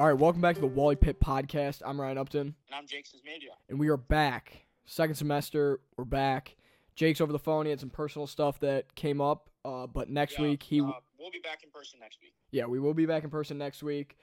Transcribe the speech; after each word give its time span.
All 0.00 0.06
right, 0.06 0.16
welcome 0.16 0.40
back 0.40 0.54
to 0.54 0.62
the 0.62 0.66
Wally 0.66 0.96
Pitt 0.96 1.20
podcast. 1.20 1.82
I'm 1.84 2.00
Ryan 2.00 2.16
Upton, 2.16 2.40
And 2.40 2.54
I'm 2.74 2.86
Jake 2.86 3.06
Media. 3.22 3.50
and 3.68 3.78
we 3.78 3.88
are 3.90 3.98
back. 3.98 4.64
Second 4.86 5.14
semester, 5.16 5.80
we're 5.98 6.06
back. 6.06 6.56
Jake's 6.96 7.20
over 7.20 7.32
the 7.32 7.38
phone. 7.38 7.66
He 7.66 7.70
had 7.70 7.80
some 7.80 7.90
personal 7.90 8.26
stuff 8.26 8.58
that 8.60 8.94
came 8.94 9.20
up, 9.20 9.50
uh, 9.62 9.86
but 9.86 10.08
next 10.08 10.38
Yeah, 10.38 10.44
week 10.46 10.62
he, 10.62 10.80
uh, 10.80 10.90
we'll 11.18 11.30
be 11.30 11.40
back 11.40 11.62
in 11.64 11.68
person 11.70 12.00
next 12.00 12.18
week. 12.22 12.32
yeah, 12.50 12.64
we 12.64 12.80
will 12.80 12.94
be 12.94 13.04
back 13.04 13.24
in 13.24 13.30
person 13.30 13.58
next 13.58 13.82
week. 13.82 14.16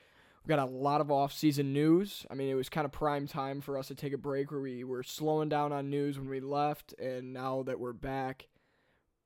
We've 0.43 0.49
got 0.49 0.57
a 0.57 0.65
lot 0.65 0.99
of 0.99 1.11
off-season 1.11 1.71
news. 1.73 2.25
I 2.31 2.33
mean, 2.33 2.49
it 2.49 2.55
was 2.55 2.69
kind 2.69 2.85
of 2.85 2.91
prime 2.91 3.27
time 3.27 3.61
for 3.61 3.77
us 3.77 3.87
to 3.89 3.93
take 3.95 4.13
a 4.13 4.17
break 4.17 4.49
where 4.49 4.61
we 4.61 4.83
were 4.83 5.03
slowing 5.03 5.47
down 5.47 5.71
on 5.73 5.91
news 5.91 6.17
when 6.17 6.27
we 6.27 6.39
left, 6.39 6.93
and 6.93 7.33
now 7.33 7.61
that 7.67 7.79
we're 7.79 7.93
back, 7.93 8.47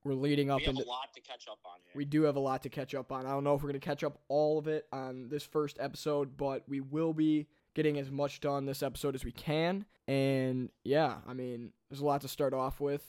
we're 0.04 0.14
leading 0.14 0.50
up 0.50 0.60
we 0.60 0.66
have 0.66 0.76
into 0.76 0.86
a 0.86 0.90
lot 0.90 1.14
to 1.14 1.22
catch 1.22 1.48
up 1.48 1.60
on 1.66 1.80
here. 1.84 1.92
We 1.96 2.06
do 2.06 2.24
have 2.24 2.36
a 2.36 2.40
lot 2.40 2.64
to 2.64 2.70
catch 2.70 2.96
up 2.96 3.12
on. 3.12 3.26
I 3.26 3.30
don't 3.32 3.44
know 3.44 3.56
if 3.56 3.62
we're 3.62 3.70
going 3.70 3.80
to 3.80 3.86
catch 3.86 4.04
up 4.04 4.20
all 4.28 4.58
of 4.58 4.68
it 4.68 4.88
on 4.92 5.30
this 5.30 5.44
first 5.44 5.78
episode, 5.80 6.38
but 6.38 6.64
we 6.68 6.80
will 6.82 7.14
be 7.14 7.48
getting 7.76 7.98
as 8.00 8.10
much 8.12 8.40
done 8.42 8.66
this 8.66 8.84
episode 8.84 9.16
as 9.16 9.24
we 9.24 9.32
can. 9.32 9.86
And 10.08 10.70
yeah, 10.84 11.18
I 11.28 11.34
mean, 11.34 11.72
there's 11.90 12.02
a 12.02 12.06
lot 12.06 12.22
to 12.22 12.28
start 12.28 12.54
off 12.54 12.80
with. 12.80 13.04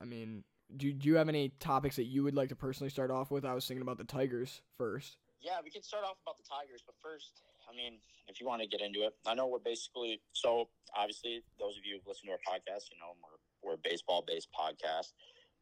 I 0.00 0.04
mean, 0.04 0.44
do, 0.76 0.92
do 0.92 1.08
you 1.08 1.16
have 1.16 1.28
any 1.28 1.50
topics 1.60 1.96
that 1.96 2.04
you 2.04 2.22
would 2.22 2.34
like 2.34 2.50
to 2.50 2.56
personally 2.56 2.90
start 2.90 3.10
off 3.10 3.30
with? 3.30 3.44
I 3.44 3.54
was 3.54 3.66
thinking 3.66 3.82
about 3.82 3.98
the 3.98 4.04
Tigers 4.04 4.60
first. 4.76 5.16
yeah, 5.40 5.58
we 5.64 5.70
can 5.70 5.82
start 5.82 6.04
off 6.04 6.16
about 6.24 6.36
the 6.38 6.44
Tigers, 6.48 6.82
but 6.86 6.94
first, 7.02 7.42
I 7.70 7.74
mean, 7.76 7.98
if 8.28 8.40
you 8.40 8.46
want 8.46 8.62
to 8.62 8.68
get 8.68 8.80
into 8.80 9.02
it, 9.02 9.14
I 9.26 9.34
know 9.34 9.46
we're 9.46 9.58
basically 9.58 10.20
so 10.32 10.68
obviously 10.96 11.42
those 11.58 11.76
of 11.76 11.84
you 11.84 11.96
who've 11.96 12.06
listened 12.06 12.28
to 12.28 12.32
our 12.32 12.44
podcast, 12.46 12.88
you 12.92 12.98
know 13.00 13.12
we're 13.20 13.38
we're 13.62 13.74
a 13.74 13.82
baseball 13.82 14.24
based 14.26 14.48
podcast, 14.52 15.12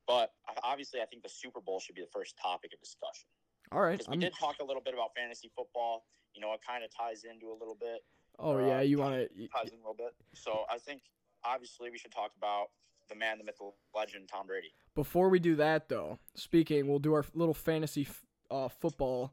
but 0.07 0.33
obviously 0.63 1.01
I 1.01 1.07
think 1.07 1.23
the 1.23 1.29
Super 1.29 1.61
Bowl 1.61 1.81
should 1.81 1.95
be 1.95 2.03
the 2.03 2.13
first 2.13 2.37
topic 2.41 2.73
of 2.73 2.81
discussion 2.81 3.29
All 3.73 3.81
right. 3.81 3.93
because 3.93 4.09
we 4.09 4.15
I'm, 4.15 4.21
did 4.21 4.35
talk 4.39 4.57
a 4.61 4.65
little 4.65 4.83
bit 4.83 4.95
about 4.95 5.11
fantasy 5.17 5.51
football. 5.55 6.05
You 6.35 6.41
know, 6.41 6.53
it 6.53 6.61
kind 6.67 6.85
of 6.85 6.91
ties 6.95 7.25
into 7.25 7.49
a 7.49 7.57
little 7.59 7.77
bit. 7.79 8.05
oh, 8.39 8.59
yeah. 8.59 8.83
You 8.83 8.99
want 8.99 9.15
to. 9.15 9.49
ties 9.49 9.71
in 9.73 9.79
a 9.79 9.81
little 9.81 9.97
bit. 9.97 10.15
So 10.35 10.65
I 10.71 10.79
think 10.79 11.03
obviously 11.45 11.91
we 11.91 11.99
should 11.99 12.13
talk 12.13 12.33
about 12.37 12.67
the 13.09 13.15
man, 13.15 13.39
the 13.39 13.45
myth, 13.45 13.57
the 13.59 13.71
legend, 13.95 14.29
Tom 14.29 14.47
Brady. 14.47 14.73
Before 14.95 15.29
we 15.29 15.39
do 15.39 15.57
that, 15.57 15.89
though, 15.89 16.19
speaking, 16.35 16.89
we'll 16.89 16.99
do 16.99 17.15
our 17.15 17.25
little 17.35 17.55
fantasy 17.55 18.07
uh, 18.51 18.69
football 18.69 19.33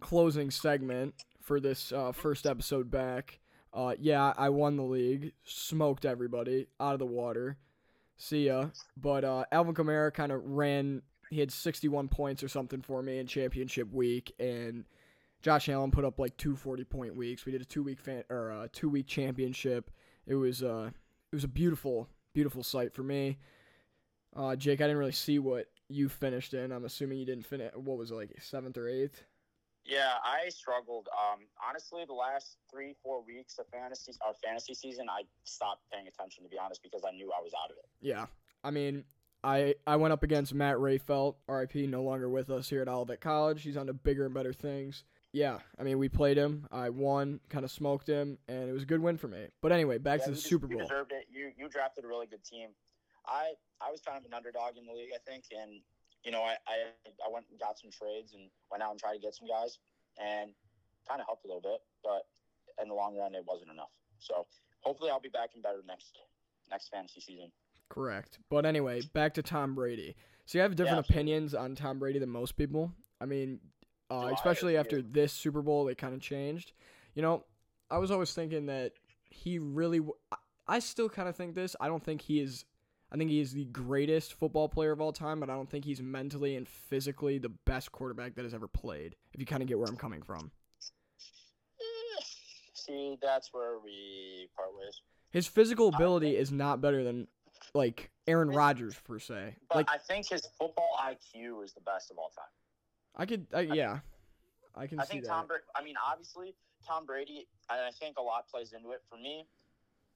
closing 0.00 0.50
segment 0.50 1.14
for 1.40 1.60
this 1.60 1.92
uh, 1.92 2.12
first 2.12 2.46
episode 2.46 2.90
back. 2.90 3.40
Uh, 3.72 3.94
yeah, 4.00 4.32
I 4.36 4.48
won 4.48 4.76
the 4.76 4.82
league, 4.82 5.32
smoked 5.44 6.04
everybody 6.04 6.66
out 6.80 6.94
of 6.94 6.98
the 6.98 7.06
water. 7.06 7.58
See 8.20 8.46
ya. 8.46 8.66
But 8.98 9.24
uh, 9.24 9.44
Alvin 9.50 9.74
Kamara 9.74 10.12
kind 10.12 10.30
of 10.30 10.44
ran. 10.44 11.00
He 11.30 11.40
had 11.40 11.50
61 11.50 12.08
points 12.08 12.42
or 12.42 12.48
something 12.48 12.82
for 12.82 13.02
me 13.02 13.18
in 13.18 13.26
championship 13.26 13.90
week, 13.92 14.34
and 14.38 14.84
Josh 15.40 15.70
Allen 15.70 15.90
put 15.90 16.04
up 16.04 16.18
like 16.18 16.36
two 16.36 16.54
40 16.54 16.84
point 16.84 17.16
weeks. 17.16 17.46
We 17.46 17.52
did 17.52 17.62
a 17.62 17.64
two 17.64 17.82
week 17.82 17.98
fan 17.98 18.24
or 18.28 18.50
a 18.50 18.68
two 18.68 18.90
week 18.90 19.06
championship. 19.06 19.90
It 20.26 20.34
was 20.34 20.62
uh, 20.62 20.90
it 21.32 21.34
was 21.34 21.44
a 21.44 21.48
beautiful, 21.48 22.08
beautiful 22.34 22.62
sight 22.62 22.92
for 22.92 23.02
me. 23.02 23.38
Uh, 24.36 24.54
Jake, 24.54 24.82
I 24.82 24.84
didn't 24.84 24.98
really 24.98 25.12
see 25.12 25.38
what 25.38 25.68
you 25.88 26.10
finished 26.10 26.52
in. 26.52 26.72
I'm 26.72 26.84
assuming 26.84 27.18
you 27.18 27.26
didn't 27.26 27.46
finish. 27.46 27.72
What 27.74 27.96
was 27.96 28.10
it 28.10 28.16
like 28.16 28.36
seventh 28.38 28.76
or 28.76 28.86
eighth? 28.86 29.22
Yeah, 29.90 30.12
I 30.24 30.48
struggled. 30.50 31.08
Um, 31.12 31.40
honestly, 31.68 32.04
the 32.06 32.14
last 32.14 32.58
three, 32.70 32.94
four 33.02 33.24
weeks 33.24 33.58
of 33.58 33.66
fantasy, 33.68 34.12
our 34.24 34.34
fantasy 34.34 34.72
season, 34.72 35.06
I 35.10 35.22
stopped 35.42 35.82
paying 35.92 36.06
attention 36.06 36.44
to 36.44 36.48
be 36.48 36.56
honest 36.58 36.80
because 36.82 37.02
I 37.06 37.10
knew 37.10 37.32
I 37.36 37.42
was 37.42 37.52
out 37.62 37.70
of 37.72 37.76
it. 37.76 37.86
Yeah, 38.00 38.26
I 38.62 38.70
mean, 38.70 39.02
I 39.42 39.74
I 39.88 39.96
went 39.96 40.12
up 40.12 40.22
against 40.22 40.54
Matt 40.54 40.76
Rayfelt, 40.76 41.34
R.I.P. 41.48 41.88
No 41.88 42.02
longer 42.04 42.28
with 42.28 42.50
us 42.50 42.68
here 42.70 42.82
at 42.82 42.88
Olivet 42.88 43.20
College. 43.20 43.62
He's 43.64 43.76
on 43.76 43.88
to 43.88 43.92
bigger 43.92 44.26
and 44.26 44.32
better 44.34 44.52
things. 44.52 45.02
Yeah, 45.32 45.58
I 45.78 45.82
mean, 45.82 45.98
we 45.98 46.08
played 46.08 46.36
him. 46.36 46.66
I 46.72 46.90
won, 46.90 47.40
kind 47.48 47.64
of 47.64 47.70
smoked 47.70 48.08
him, 48.08 48.38
and 48.48 48.68
it 48.68 48.72
was 48.72 48.82
a 48.82 48.86
good 48.86 49.00
win 49.00 49.16
for 49.16 49.28
me. 49.28 49.46
But 49.60 49.70
anyway, 49.72 49.98
back 49.98 50.20
Yeah, 50.20 50.26
to 50.26 50.30
the 50.32 50.36
you 50.36 50.42
des- 50.42 50.48
Super 50.48 50.66
You 50.68 50.76
Bowl. 50.78 50.86
deserved 50.86 51.12
it. 51.12 51.26
You 51.30 51.50
you 51.58 51.68
drafted 51.68 52.04
a 52.04 52.08
really 52.08 52.26
good 52.26 52.44
team. 52.44 52.70
I 53.26 53.52
I 53.80 53.90
was 53.90 54.00
kind 54.00 54.16
of 54.18 54.24
an 54.24 54.34
underdog 54.34 54.76
in 54.76 54.86
the 54.86 54.92
league, 54.92 55.10
I 55.14 55.18
think, 55.28 55.44
and 55.50 55.80
you 56.24 56.30
know 56.32 56.42
I 56.42 56.56
I, 56.68 56.76
I 57.26 57.32
went 57.32 57.46
and 57.50 57.58
got 57.58 57.78
some 57.78 57.90
trades 57.90 58.34
and 58.34 58.50
went 58.70 58.82
out 58.82 58.90
and 58.90 59.00
tried 59.00 59.14
to 59.14 59.20
get 59.20 59.34
some 59.34 59.48
guys 59.48 59.78
and 60.20 60.50
kind 61.08 61.20
of 61.20 61.26
helped 61.26 61.44
a 61.44 61.48
little 61.48 61.62
bit, 61.62 61.80
but 62.04 62.26
in 62.82 62.88
the 62.88 62.94
long 62.94 63.16
run, 63.16 63.34
it 63.34 63.44
wasn't 63.46 63.70
enough. 63.70 63.90
So 64.18 64.46
hopefully, 64.82 65.10
I'll 65.10 65.20
be 65.20 65.28
back 65.28 65.50
in 65.54 65.62
better 65.62 65.80
next 65.86 66.18
next 66.70 66.88
fantasy 66.88 67.20
season. 67.20 67.50
Correct. 67.88 68.38
But 68.50 68.64
anyway, 68.66 69.00
back 69.12 69.34
to 69.34 69.42
Tom 69.42 69.74
Brady. 69.74 70.14
So 70.46 70.58
you 70.58 70.62
have 70.62 70.76
different 70.76 71.06
Yeah. 71.08 71.14
opinions 71.14 71.54
on 71.54 71.74
Tom 71.74 71.98
Brady 71.98 72.18
than 72.20 72.28
most 72.28 72.56
people. 72.56 72.92
I 73.20 73.26
mean, 73.26 73.60
uh, 74.10 74.30
especially 74.34 74.76
after 74.76 75.02
this 75.02 75.32
Super 75.32 75.62
Bowl, 75.62 75.88
it 75.88 75.98
kind 75.98 76.14
of 76.14 76.20
changed. 76.20 76.72
You 77.14 77.22
know, 77.22 77.44
I 77.90 77.98
was 77.98 78.10
always 78.10 78.32
thinking 78.32 78.66
that 78.66 78.92
he 79.30 79.58
really. 79.58 79.98
W- 79.98 80.14
I 80.68 80.78
still 80.78 81.08
kind 81.08 81.28
of 81.28 81.34
think 81.34 81.56
this. 81.56 81.74
I 81.80 81.88
don't 81.88 82.02
think 82.04 82.20
he 82.22 82.40
is. 82.40 82.64
I 83.12 83.16
think 83.16 83.30
he 83.30 83.40
is 83.40 83.52
the 83.52 83.64
greatest 83.66 84.34
football 84.34 84.68
player 84.68 84.92
of 84.92 85.00
all 85.00 85.12
time, 85.12 85.40
but 85.40 85.50
I 85.50 85.54
don't 85.54 85.68
think 85.68 85.84
he's 85.84 86.00
mentally 86.00 86.54
and 86.56 86.68
physically 86.68 87.38
the 87.38 87.48
best 87.48 87.90
quarterback 87.90 88.36
that 88.36 88.44
has 88.44 88.54
ever 88.54 88.68
played. 88.68 89.16
If 89.32 89.40
you 89.40 89.46
kind 89.46 89.62
of 89.62 89.68
get 89.68 89.78
where 89.78 89.88
I'm 89.88 89.96
coming 89.96 90.22
from. 90.22 90.52
See, 92.74 93.16
that's 93.20 93.52
where 93.52 93.78
we 93.84 94.48
part 94.56 94.68
ways. 94.78 95.00
His 95.30 95.46
physical 95.46 95.88
ability 95.88 96.36
is 96.36 96.52
not 96.52 96.80
better 96.80 97.02
than 97.02 97.26
like 97.74 98.10
Aaron 98.26 98.50
Rodgers 98.50 98.96
per 99.04 99.18
se. 99.18 99.56
But 99.68 99.76
Like 99.76 99.90
I 99.90 99.98
think 99.98 100.28
his 100.28 100.46
football 100.58 100.96
IQ 101.02 101.64
is 101.64 101.72
the 101.72 101.80
best 101.80 102.10
of 102.10 102.18
all 102.18 102.30
time. 102.36 102.44
I 103.16 103.26
could, 103.26 103.46
I, 103.52 103.60
yeah, 103.60 103.98
I 104.74 104.86
can 104.86 105.00
I 105.00 105.04
see 105.04 105.12
think 105.12 105.24
that. 105.24 105.30
Tom 105.30 105.46
Brady. 105.46 105.64
I 105.74 105.82
mean, 105.82 105.96
obviously, 106.04 106.54
Tom 106.86 107.06
Brady. 107.06 107.48
And 107.68 107.80
I 107.80 107.90
think 107.90 108.18
a 108.18 108.22
lot 108.22 108.48
plays 108.48 108.72
into 108.72 108.90
it. 108.90 109.02
For 109.08 109.16
me, 109.16 109.46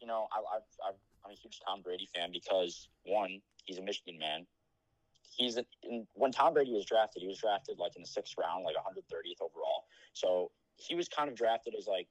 you 0.00 0.06
know, 0.06 0.28
I, 0.32 0.38
I've, 0.56 0.62
I've, 0.88 1.00
I'm 1.24 1.32
a 1.32 1.34
huge 1.34 1.60
Tom 1.66 1.82
Brady 1.82 2.08
fan 2.14 2.30
because 2.32 2.88
one, 3.04 3.40
he's 3.64 3.78
a 3.78 3.82
Michigan 3.82 4.18
man. 4.18 4.46
He's 5.36 5.56
a, 5.56 5.64
in, 5.82 6.06
when 6.14 6.32
Tom 6.32 6.54
Brady 6.54 6.72
was 6.72 6.84
drafted, 6.84 7.22
he 7.22 7.28
was 7.28 7.38
drafted 7.38 7.78
like 7.78 7.96
in 7.96 8.02
the 8.02 8.08
sixth 8.08 8.34
round, 8.38 8.64
like 8.64 8.76
130th 8.76 9.40
overall. 9.40 9.84
So 10.12 10.50
he 10.76 10.94
was 10.94 11.08
kind 11.08 11.28
of 11.28 11.36
drafted 11.36 11.74
as 11.78 11.86
like 11.86 12.08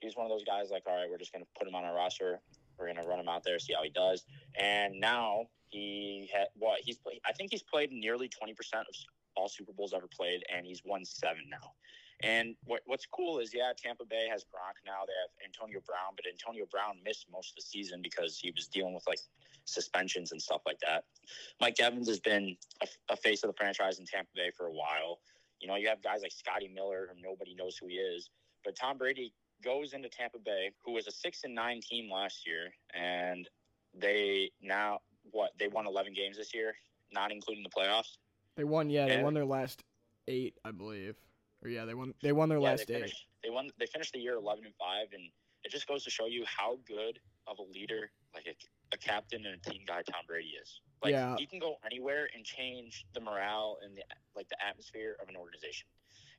he 0.00 0.06
was 0.06 0.16
one 0.16 0.26
of 0.26 0.30
those 0.30 0.44
guys 0.44 0.70
like, 0.70 0.82
all 0.86 0.96
right, 0.96 1.08
we're 1.10 1.18
just 1.18 1.32
gonna 1.32 1.46
put 1.58 1.66
him 1.66 1.74
on 1.74 1.84
our 1.84 1.94
roster. 1.94 2.40
We're 2.78 2.92
gonna 2.92 3.06
run 3.06 3.20
him 3.20 3.28
out 3.28 3.44
there, 3.44 3.58
see 3.58 3.72
how 3.72 3.82
he 3.82 3.90
does. 3.90 4.24
And 4.58 5.00
now 5.00 5.46
he 5.68 6.28
had 6.32 6.48
what 6.54 6.80
he's 6.82 6.98
played. 6.98 7.20
I 7.26 7.32
think 7.32 7.50
he's 7.50 7.62
played 7.62 7.90
nearly 7.92 8.28
20 8.28 8.54
percent 8.54 8.86
of 8.88 8.94
all 9.36 9.48
Super 9.48 9.72
Bowls 9.72 9.94
ever 9.94 10.06
played, 10.08 10.42
and 10.54 10.66
he's 10.66 10.82
won 10.84 11.04
seven 11.04 11.42
now. 11.48 11.72
And 12.22 12.56
what, 12.64 12.80
what's 12.86 13.06
cool 13.06 13.38
is, 13.40 13.52
yeah, 13.52 13.72
Tampa 13.76 14.04
Bay 14.04 14.26
has 14.30 14.42
Gronk 14.42 14.80
now. 14.86 15.04
They 15.06 15.12
have 15.20 15.30
Antonio 15.44 15.80
Brown, 15.86 16.14
but 16.16 16.24
Antonio 16.26 16.64
Brown 16.70 16.96
missed 17.04 17.26
most 17.30 17.50
of 17.50 17.56
the 17.56 17.62
season 17.62 18.00
because 18.02 18.38
he 18.38 18.50
was 18.54 18.68
dealing 18.68 18.94
with 18.94 19.06
like 19.06 19.18
suspensions 19.66 20.32
and 20.32 20.40
stuff 20.40 20.62
like 20.64 20.78
that. 20.80 21.04
Mike 21.60 21.78
Evans 21.78 22.08
has 22.08 22.20
been 22.20 22.56
a, 22.82 22.86
a 23.10 23.16
face 23.16 23.42
of 23.44 23.48
the 23.48 23.56
franchise 23.56 23.98
in 23.98 24.06
Tampa 24.06 24.30
Bay 24.34 24.50
for 24.56 24.66
a 24.66 24.72
while. 24.72 25.18
You 25.60 25.68
know, 25.68 25.76
you 25.76 25.88
have 25.88 26.02
guys 26.02 26.22
like 26.22 26.32
Scotty 26.32 26.68
Miller, 26.68 27.08
who 27.12 27.20
nobody 27.22 27.54
knows 27.54 27.76
who 27.76 27.88
he 27.88 27.94
is. 27.96 28.30
But 28.64 28.76
Tom 28.76 28.96
Brady 28.96 29.32
goes 29.62 29.92
into 29.92 30.08
Tampa 30.08 30.38
Bay, 30.38 30.70
who 30.84 30.92
was 30.92 31.06
a 31.06 31.10
six 31.12 31.44
and 31.44 31.54
nine 31.54 31.80
team 31.80 32.10
last 32.10 32.46
year, 32.46 32.72
and 32.94 33.48
they 33.98 34.50
now 34.62 35.00
what 35.30 35.52
they 35.58 35.68
won 35.68 35.86
eleven 35.86 36.12
games 36.14 36.36
this 36.36 36.54
year, 36.54 36.74
not 37.12 37.30
including 37.32 37.62
the 37.62 37.70
playoffs. 37.70 38.16
They 38.56 38.64
won, 38.64 38.88
yeah, 38.90 39.06
they 39.06 39.14
And- 39.14 39.24
won 39.24 39.34
their 39.34 39.44
last 39.44 39.82
eight, 40.28 40.54
I 40.64 40.70
believe. 40.72 41.16
Or 41.66 41.68
yeah, 41.68 41.84
they 41.84 41.94
won. 41.94 42.14
They 42.22 42.32
won 42.32 42.48
their 42.48 42.58
Yeah, 42.58 42.70
last 42.70 42.86
they 42.86 42.94
eight. 42.94 42.98
finished, 43.00 43.26
they 43.42 43.50
won. 43.50 43.70
They 43.78 43.86
finished 43.86 44.12
the 44.12 44.20
year 44.20 44.34
eleven 44.36 44.64
and 44.64 44.74
five, 44.76 45.08
and 45.12 45.22
it 45.64 45.70
just 45.72 45.86
goes 45.88 46.04
to 46.04 46.10
show 46.10 46.26
you 46.26 46.44
how 46.46 46.78
good 46.86 47.18
of 47.48 47.58
a 47.58 47.62
leader, 47.62 48.10
like 48.34 48.46
a, 48.46 48.54
a 48.94 48.98
captain 48.98 49.44
and 49.46 49.56
a 49.56 49.70
team 49.70 49.82
guy, 49.86 50.02
Tom 50.02 50.22
Brady 50.28 50.52
is. 50.62 50.80
Like 51.02 51.12
Yeah. 51.12 51.36
he 51.36 51.46
can 51.46 51.58
go 51.58 51.76
anywhere 51.84 52.28
and 52.34 52.44
change 52.44 53.04
the 53.14 53.20
morale 53.20 53.78
and 53.84 53.96
the 53.96 54.02
like 54.36 54.48
the 54.48 54.56
atmosphere 54.64 55.16
of 55.20 55.28
an 55.28 55.36
organization. 55.36 55.88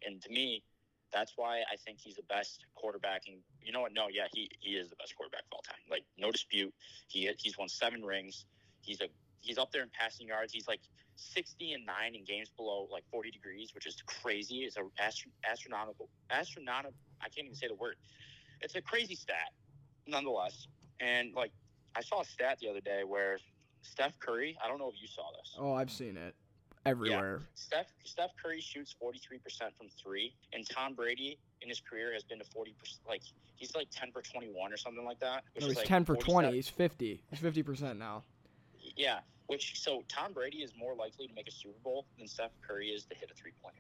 And 0.06 0.22
to 0.22 0.30
me, 0.30 0.64
that's 1.12 1.34
why 1.36 1.60
I 1.72 1.76
think 1.76 2.00
he's 2.00 2.16
the 2.16 2.24
best 2.24 2.66
quarterback. 2.76 3.24
And 3.28 3.38
you 3.62 3.72
know 3.74 3.82
what? 3.82 3.94
No, 3.94 4.08
yeah, 4.10 4.28
he 4.34 4.50
he 4.60 4.72
is 4.72 4.90
the 4.90 4.96
best 4.96 5.14
quarterback 5.16 5.42
of 5.52 5.54
all 5.54 5.62
time. 5.62 5.80
Like 5.92 6.04
no 6.18 6.32
dispute. 6.32 6.74
He 7.10 7.30
he's 7.38 7.58
won 7.58 7.68
seven 7.68 8.02
rings. 8.04 8.46
He's 8.82 9.02
a 9.02 9.08
he's 9.42 9.58
up 9.58 9.72
there 9.74 9.84
in 9.84 9.90
passing 9.92 10.28
yards. 10.28 10.54
He's 10.54 10.68
like 10.70 10.82
60 11.18 11.74
and 11.74 11.86
9 11.86 12.16
in 12.16 12.24
games 12.24 12.50
below 12.56 12.88
like 12.92 13.04
40 13.12 13.32
degrees, 13.32 13.74
which 13.74 13.86
is 13.86 14.02
crazy. 14.06 14.60
It's 14.60 14.78
a 14.78 14.84
astro- 15.02 15.32
astronomical, 15.50 16.10
astronomical. 16.30 16.94
I 17.22 17.30
can't 17.30 17.46
even 17.46 17.56
say 17.56 17.68
the 17.68 17.76
word. 17.76 17.96
It's 18.62 18.76
a 18.76 18.82
crazy 18.82 19.16
stat, 19.16 19.52
nonetheless. 20.08 20.68
And 21.00 21.34
like, 21.34 21.52
I 21.96 22.02
saw 22.02 22.22
a 22.22 22.26
stat 22.26 22.60
the 22.62 22.70
other 22.70 22.82
day 22.82 23.04
where 23.04 23.40
Steph 23.82 24.18
Curry. 24.20 24.58
I 24.64 24.68
don't 24.68 24.80
know 24.80 24.90
if 24.90 25.02
you 25.02 25.08
saw 25.08 25.24
this. 25.40 25.56
Oh, 25.60 25.74
I've 25.74 25.92
seen 25.92 26.18
it 26.18 26.36
everywhere. 26.86 27.42
Steph 27.56 27.88
Steph 28.04 28.32
Curry 28.42 28.62
shoots 28.62 28.96
43 29.00 29.38
percent 29.40 29.74
from 29.78 29.88
three, 30.02 30.34
and 30.54 30.68
Tom 30.68 30.94
Brady 30.94 31.38
in 31.62 31.70
his 31.70 31.82
career 31.82 32.14
has 32.14 32.24
been 32.24 32.40
to 32.40 32.46
40 32.46 32.76
percent. 32.80 33.02
Like 33.08 33.22
he's 33.56 33.76
like 33.76 33.88
10 33.92 34.12
for 34.12 34.22
21 34.22 34.74
or 34.74 34.78
something 34.78 35.06
like 35.06 35.20
that. 35.20 35.44
Which 35.54 35.62
No, 35.64 35.68
is 35.68 35.72
he's 35.72 35.78
like 35.78 35.88
ten 35.88 36.06
for 36.06 36.16
47 36.16 36.34
twenty. 36.34 36.56
He's 36.56 36.70
fifty. 36.70 37.22
He's 37.30 37.40
fifty 37.40 37.64
percent 37.64 38.00
now. 38.00 38.24
Yeah, 38.96 39.20
which 39.48 39.80
so 39.80 40.04
Tom 40.08 40.34
Brady 40.34 40.60
is 40.60 40.74
more 40.78 40.96
likely 40.96 41.28
to 41.28 41.34
make 41.34 41.48
a 41.48 41.52
Super 41.52 41.80
Bowl 41.84 42.06
than 42.18 42.28
Steph 42.28 42.52
Curry 42.66 42.90
is 42.90 43.06
to 43.06 43.16
hit 43.16 43.32
a 43.32 43.34
three 43.34 43.54
pointer. 43.62 43.78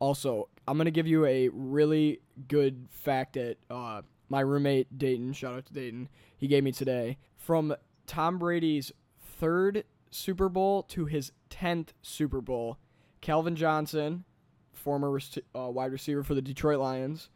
Also, 0.00 0.48
I'm 0.68 0.76
gonna 0.76 0.90
give 0.90 1.06
you 1.06 1.24
a 1.24 1.48
really 1.52 2.20
good 2.48 2.86
fact 2.90 3.34
that 3.34 3.56
uh, 3.70 4.02
my 4.28 4.40
roommate 4.40 4.98
Dayton, 4.98 5.32
shout 5.32 5.54
out 5.54 5.66
to 5.66 5.72
Dayton, 5.72 6.08
he 6.36 6.46
gave 6.46 6.64
me 6.64 6.72
today. 6.72 7.18
From 7.36 7.74
Tom 8.06 8.38
Brady's 8.38 8.92
third 9.20 9.84
Super 10.10 10.48
Bowl 10.48 10.82
to 10.84 11.06
his 11.06 11.32
tenth 11.50 11.92
Super 12.02 12.40
Bowl, 12.40 12.78
Calvin 13.20 13.56
Johnson, 13.56 14.24
former 14.72 15.18
uh, 15.54 15.70
wide 15.70 15.92
receiver 15.92 16.22
for 16.22 16.34
the 16.34 16.42
Detroit 16.42 16.78
Lions, 16.78 17.30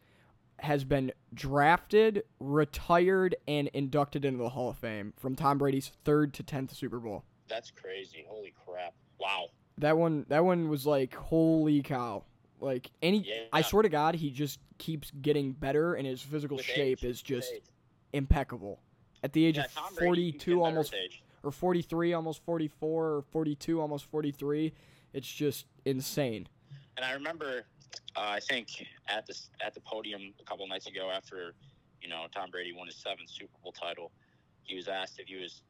has 0.59 0.83
been 0.83 1.11
drafted, 1.33 2.23
retired, 2.39 3.35
and 3.47 3.69
inducted 3.69 4.25
into 4.25 4.37
the 4.37 4.49
Hall 4.49 4.69
of 4.69 4.77
Fame 4.77 5.13
from 5.17 5.35
Tom 5.35 5.57
Brady's 5.57 5.91
third 6.03 6.33
to 6.35 6.43
tenth 6.43 6.75
Super 6.75 6.99
Bowl. 6.99 7.23
That's 7.49 7.71
crazy. 7.71 8.25
Holy 8.27 8.53
crap! 8.65 8.93
Wow. 9.19 9.47
That 9.79 9.97
one, 9.97 10.25
that 10.29 10.43
one 10.43 10.69
was 10.69 10.85
like, 10.85 11.13
holy 11.15 11.81
cow! 11.81 12.23
Like 12.59 12.91
any, 13.01 13.19
Yeah. 13.19 13.43
I 13.53 13.61
swear 13.61 13.83
to 13.83 13.89
God, 13.89 14.15
he 14.15 14.29
just 14.29 14.59
keeps 14.77 15.11
getting 15.21 15.53
better, 15.53 15.95
and 15.95 16.05
his 16.05 16.21
physical 16.21 16.57
With 16.57 16.65
shape 16.65 16.99
age, 16.99 17.05
is 17.05 17.21
just 17.21 17.53
impeccable. 18.13 18.81
At 19.23 19.33
the 19.33 19.45
age 19.45 19.57
Yeah, 19.57 19.65
of 19.65 19.73
Tom 19.73 19.95
Brady 19.95 20.31
42, 20.31 20.63
almost 20.63 20.95
or 21.43 21.51
43, 21.51 22.13
almost 22.13 22.43
44, 22.43 23.05
or 23.05 23.21
42, 23.31 23.79
almost 23.81 24.05
43, 24.05 24.73
it's 25.13 25.27
just 25.27 25.65
insane. 25.85 26.47
And 26.97 27.05
I 27.05 27.13
remember, 27.13 27.65
uh, 28.15 28.19
I 28.19 28.39
think 28.41 28.85
at 29.07 29.25
the 29.25 29.39
at 29.65 29.73
the 29.73 29.79
podium 29.79 30.33
a 30.39 30.43
couple 30.43 30.67
nights 30.67 30.87
ago, 30.87 31.09
after 31.09 31.53
you 32.01 32.09
know 32.09 32.25
Tom 32.33 32.51
Brady 32.51 32.73
won 32.73 32.87
his 32.87 32.97
seventh 32.97 33.29
Super 33.29 33.57
Bowl 33.63 33.71
title, 33.71 34.11
he 34.63 34.75
was 34.75 34.87
asked 34.89 35.19
if 35.19 35.27
he 35.27 35.37
was 35.37 35.61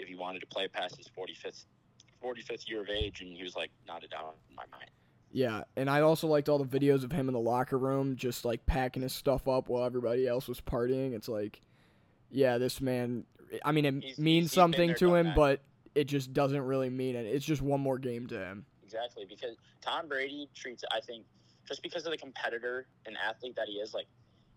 if 0.00 0.08
he 0.08 0.14
wanted 0.16 0.40
to 0.40 0.46
play 0.46 0.66
past 0.68 0.96
his 0.96 1.08
45th 1.08 1.64
45th 2.22 2.68
year 2.68 2.82
of 2.82 2.88
age, 2.90 3.20
and 3.22 3.34
he 3.36 3.42
was 3.42 3.54
like, 3.56 3.70
"Not 3.86 4.04
a 4.04 4.08
doubt 4.08 4.36
in 4.48 4.54
my 4.56 4.64
mind." 4.70 4.90
Yeah, 5.32 5.62
and 5.76 5.88
I 5.88 6.00
also 6.00 6.26
liked 6.26 6.48
all 6.48 6.58
the 6.58 6.64
videos 6.78 7.04
of 7.04 7.12
him 7.12 7.28
in 7.28 7.34
the 7.34 7.40
locker 7.40 7.78
room, 7.78 8.16
just 8.16 8.44
like 8.44 8.66
packing 8.66 9.02
his 9.02 9.12
stuff 9.14 9.46
up 9.48 9.68
while 9.68 9.84
everybody 9.84 10.26
else 10.26 10.48
was 10.48 10.60
partying. 10.60 11.12
It's 11.14 11.28
like, 11.28 11.60
yeah, 12.30 12.58
this 12.58 12.80
man. 12.80 13.24
I 13.64 13.72
mean, 13.72 13.84
it 13.84 13.94
He's- 14.04 14.18
means 14.18 14.44
he's 14.46 14.52
something 14.52 14.94
to 14.96 15.14
him, 15.14 15.26
that. 15.26 15.36
but 15.36 15.60
it 15.94 16.04
just 16.04 16.32
doesn't 16.32 16.60
really 16.62 16.90
mean 16.90 17.16
it. 17.16 17.26
It's 17.26 17.44
just 17.44 17.62
one 17.62 17.80
more 17.80 17.98
game 17.98 18.26
to 18.28 18.38
him. 18.38 18.66
Exactly, 18.82 19.24
because 19.28 19.56
Tom 19.80 20.08
Brady 20.08 20.48
treats, 20.54 20.84
I 20.92 21.00
think, 21.00 21.24
just 21.66 21.82
because 21.82 22.04
of 22.06 22.10
the 22.12 22.18
competitor 22.18 22.86
and 23.06 23.16
athlete 23.16 23.54
that 23.56 23.66
he 23.68 23.74
is, 23.74 23.94
like 23.94 24.06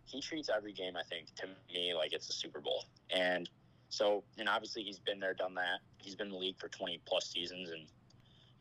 he 0.05 0.19
treats 0.21 0.49
every 0.49 0.73
game, 0.73 0.95
I 0.97 1.03
think, 1.03 1.33
to 1.35 1.47
me 1.73 1.93
like 1.93 2.13
it's 2.13 2.29
a 2.29 2.33
Super 2.33 2.59
Bowl. 2.59 2.85
And 3.09 3.49
so, 3.93 4.23
and 4.39 4.49
obviously 4.49 4.81
he's 4.83 4.97
been 4.99 5.19
there, 5.19 5.33
done 5.35 5.53
that. 5.53 5.79
He's 5.97 6.15
been 6.15 6.27
in 6.27 6.33
the 6.33 6.39
league 6.39 6.57
for 6.59 6.67
twenty 6.67 6.99
plus 7.05 7.27
seasons, 7.27 7.69
and 7.69 7.83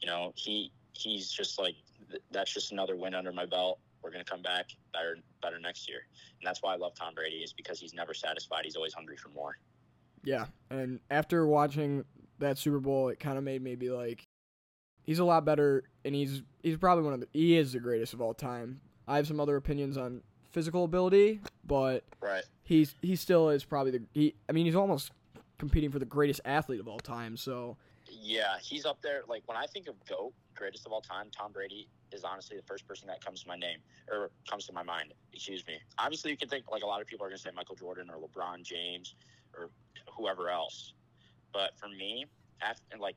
you 0.01 0.07
know 0.07 0.33
he 0.37 0.71
he's 0.93 1.31
just 1.31 1.59
like 1.59 1.75
that's 2.31 2.53
just 2.53 2.73
another 2.73 2.97
win 2.97 3.15
under 3.15 3.33
my 3.33 3.47
belt. 3.47 3.79
We're 4.03 4.11
gonna 4.11 4.25
come 4.25 4.43
back 4.43 4.67
better 4.93 5.17
better 5.41 5.59
next 5.59 5.89
year, 5.89 6.01
and 6.41 6.47
that's 6.47 6.63
why 6.63 6.75
I 6.75 6.77
love 6.77 6.95
Tom 6.95 7.15
Brady 7.15 7.37
is 7.37 7.53
because 7.53 7.81
he's 7.81 7.95
never 7.95 8.13
satisfied. 8.13 8.65
He's 8.65 8.77
always 8.77 8.93
hungry 8.93 9.17
for 9.17 9.31
more. 9.31 9.57
Yeah, 10.25 10.47
and 10.71 11.01
after 11.11 11.47
watching 11.47 12.05
that 12.39 12.59
Super 12.59 12.79
Bowl, 12.79 13.09
it 13.09 13.19
kind 13.19 13.39
of 13.39 13.45
made 13.45 13.63
me 13.63 13.75
be 13.75 13.91
like, 13.91 14.25
he's 15.03 15.19
a 15.19 15.25
lot 15.25 15.45
better, 15.47 15.85
and 16.05 16.15
he's 16.15 16.43
he's 16.63 16.77
probably 16.77 17.05
one 17.05 17.15
of 17.15 17.21
the 17.21 17.29
he 17.33 17.57
is 17.57 17.73
the 17.73 17.81
greatest 17.81 18.13
of 18.13 18.21
all 18.21 18.35
time. 18.35 18.81
I 19.09 19.17
have 19.17 19.27
some 19.27 19.41
other 19.41 19.57
opinions 19.57 19.97
on 19.97 20.23
physical 20.51 20.85
ability, 20.85 21.41
but 21.65 22.05
Right. 22.21 22.45
he's 22.65 22.95
he 23.03 23.17
still 23.17 23.49
is 23.49 23.65
probably 23.65 23.93
the 23.93 24.03
he. 24.13 24.35
I 24.49 24.53
mean, 24.53 24.67
he's 24.67 24.75
almost 24.77 25.11
competing 25.63 25.93
for 25.93 26.01
the 26.01 26.05
greatest 26.05 26.41
athlete 26.45 26.81
of 26.81 26.89
all 26.89 26.99
time. 26.99 27.37
So 27.37 27.77
Yeah, 28.11 28.59
he's 28.61 28.85
up 28.85 29.01
there. 29.01 29.23
Like 29.29 29.45
when 29.47 29.57
I 29.57 29.67
think 29.67 29.87
of 29.87 29.95
GOAT, 30.09 30.33
greatest 30.57 30.85
of 30.87 30.93
all 30.93 31.01
time, 31.01 31.29
Tom 31.31 31.53
Brady 31.53 31.87
is 32.11 32.25
honestly 32.25 32.57
the 32.57 32.65
first 32.65 32.85
person 32.89 33.07
that 33.07 33.25
comes 33.25 33.43
to 33.43 33.49
my 33.49 33.55
name 33.55 33.79
or 34.11 34.33
comes 34.51 34.67
to 34.67 34.73
my 34.73 34.83
mind. 34.83 35.15
Excuse 35.33 35.65
me. 35.69 35.75
Obviously, 35.99 36.33
you 36.33 36.37
can 36.37 36.49
think 36.49 36.65
like 36.73 36.83
a 36.83 36.87
lot 36.87 37.01
of 37.01 37.07
people 37.07 37.25
are 37.25 37.29
going 37.29 37.37
to 37.37 37.43
say 37.43 37.51
Michael 37.55 37.77
Jordan 37.77 38.11
or 38.11 38.17
LeBron 38.17 38.65
James 38.65 39.15
or 39.57 39.71
whoever 40.13 40.51
else. 40.51 40.95
But 41.53 41.79
for 41.79 41.89
me, 41.89 42.27
after 42.61 42.83
like, 42.99 43.15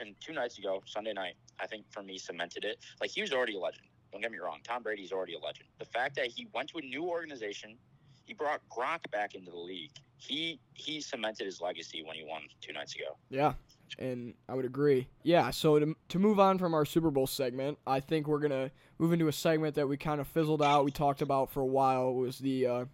and 0.00 0.16
two 0.20 0.32
nights 0.32 0.58
ago, 0.58 0.82
Sunday 0.84 1.12
night, 1.12 1.34
I 1.60 1.68
think 1.68 1.84
for 1.90 2.02
me 2.02 2.18
cemented 2.18 2.64
it. 2.64 2.78
Like 3.00 3.10
he 3.10 3.20
was 3.20 3.32
already 3.32 3.54
a 3.54 3.60
legend. 3.60 3.86
Don't 4.10 4.20
get 4.20 4.32
me 4.32 4.38
wrong. 4.38 4.58
Tom 4.64 4.82
Brady's 4.82 5.12
already 5.12 5.34
a 5.34 5.38
legend. 5.38 5.68
The 5.78 5.84
fact 5.84 6.16
that 6.16 6.26
he 6.26 6.48
went 6.52 6.70
to 6.70 6.78
a 6.78 6.82
new 6.82 7.04
organization, 7.04 7.76
he 8.24 8.34
brought 8.34 8.62
Gronk 8.68 9.08
back 9.12 9.36
into 9.36 9.52
the 9.52 9.58
league. 9.58 9.92
He 10.18 10.60
he 10.74 11.00
cemented 11.00 11.44
his 11.46 11.60
legacy 11.60 12.02
when 12.04 12.16
he 12.16 12.24
won 12.24 12.42
two 12.60 12.72
nights 12.72 12.94
ago. 12.94 13.16
yeah, 13.30 13.54
and 13.98 14.34
I 14.48 14.54
would 14.54 14.64
agree. 14.64 15.08
Yeah. 15.22 15.50
So 15.50 15.78
to 15.78 15.94
to 16.08 16.18
move 16.18 16.38
on 16.40 16.58
from 16.58 16.74
our 16.74 16.84
Super 16.84 17.10
Bowl 17.10 17.26
segment, 17.26 17.78
I 17.86 18.00
think 18.00 18.26
we're 18.26 18.40
gonna 18.40 18.70
move 18.98 19.12
into 19.12 19.28
a 19.28 19.32
segment 19.32 19.76
that 19.76 19.88
we 19.88 19.96
kind 19.96 20.20
of 20.20 20.26
fizzled 20.26 20.60
out. 20.62 20.84
We 20.84 20.90
talked 20.90 21.22
about 21.22 21.50
for 21.50 21.60
a 21.60 21.66
while 21.66 22.12
was 22.14 22.38
the 22.38 22.66
uh, 22.66 22.84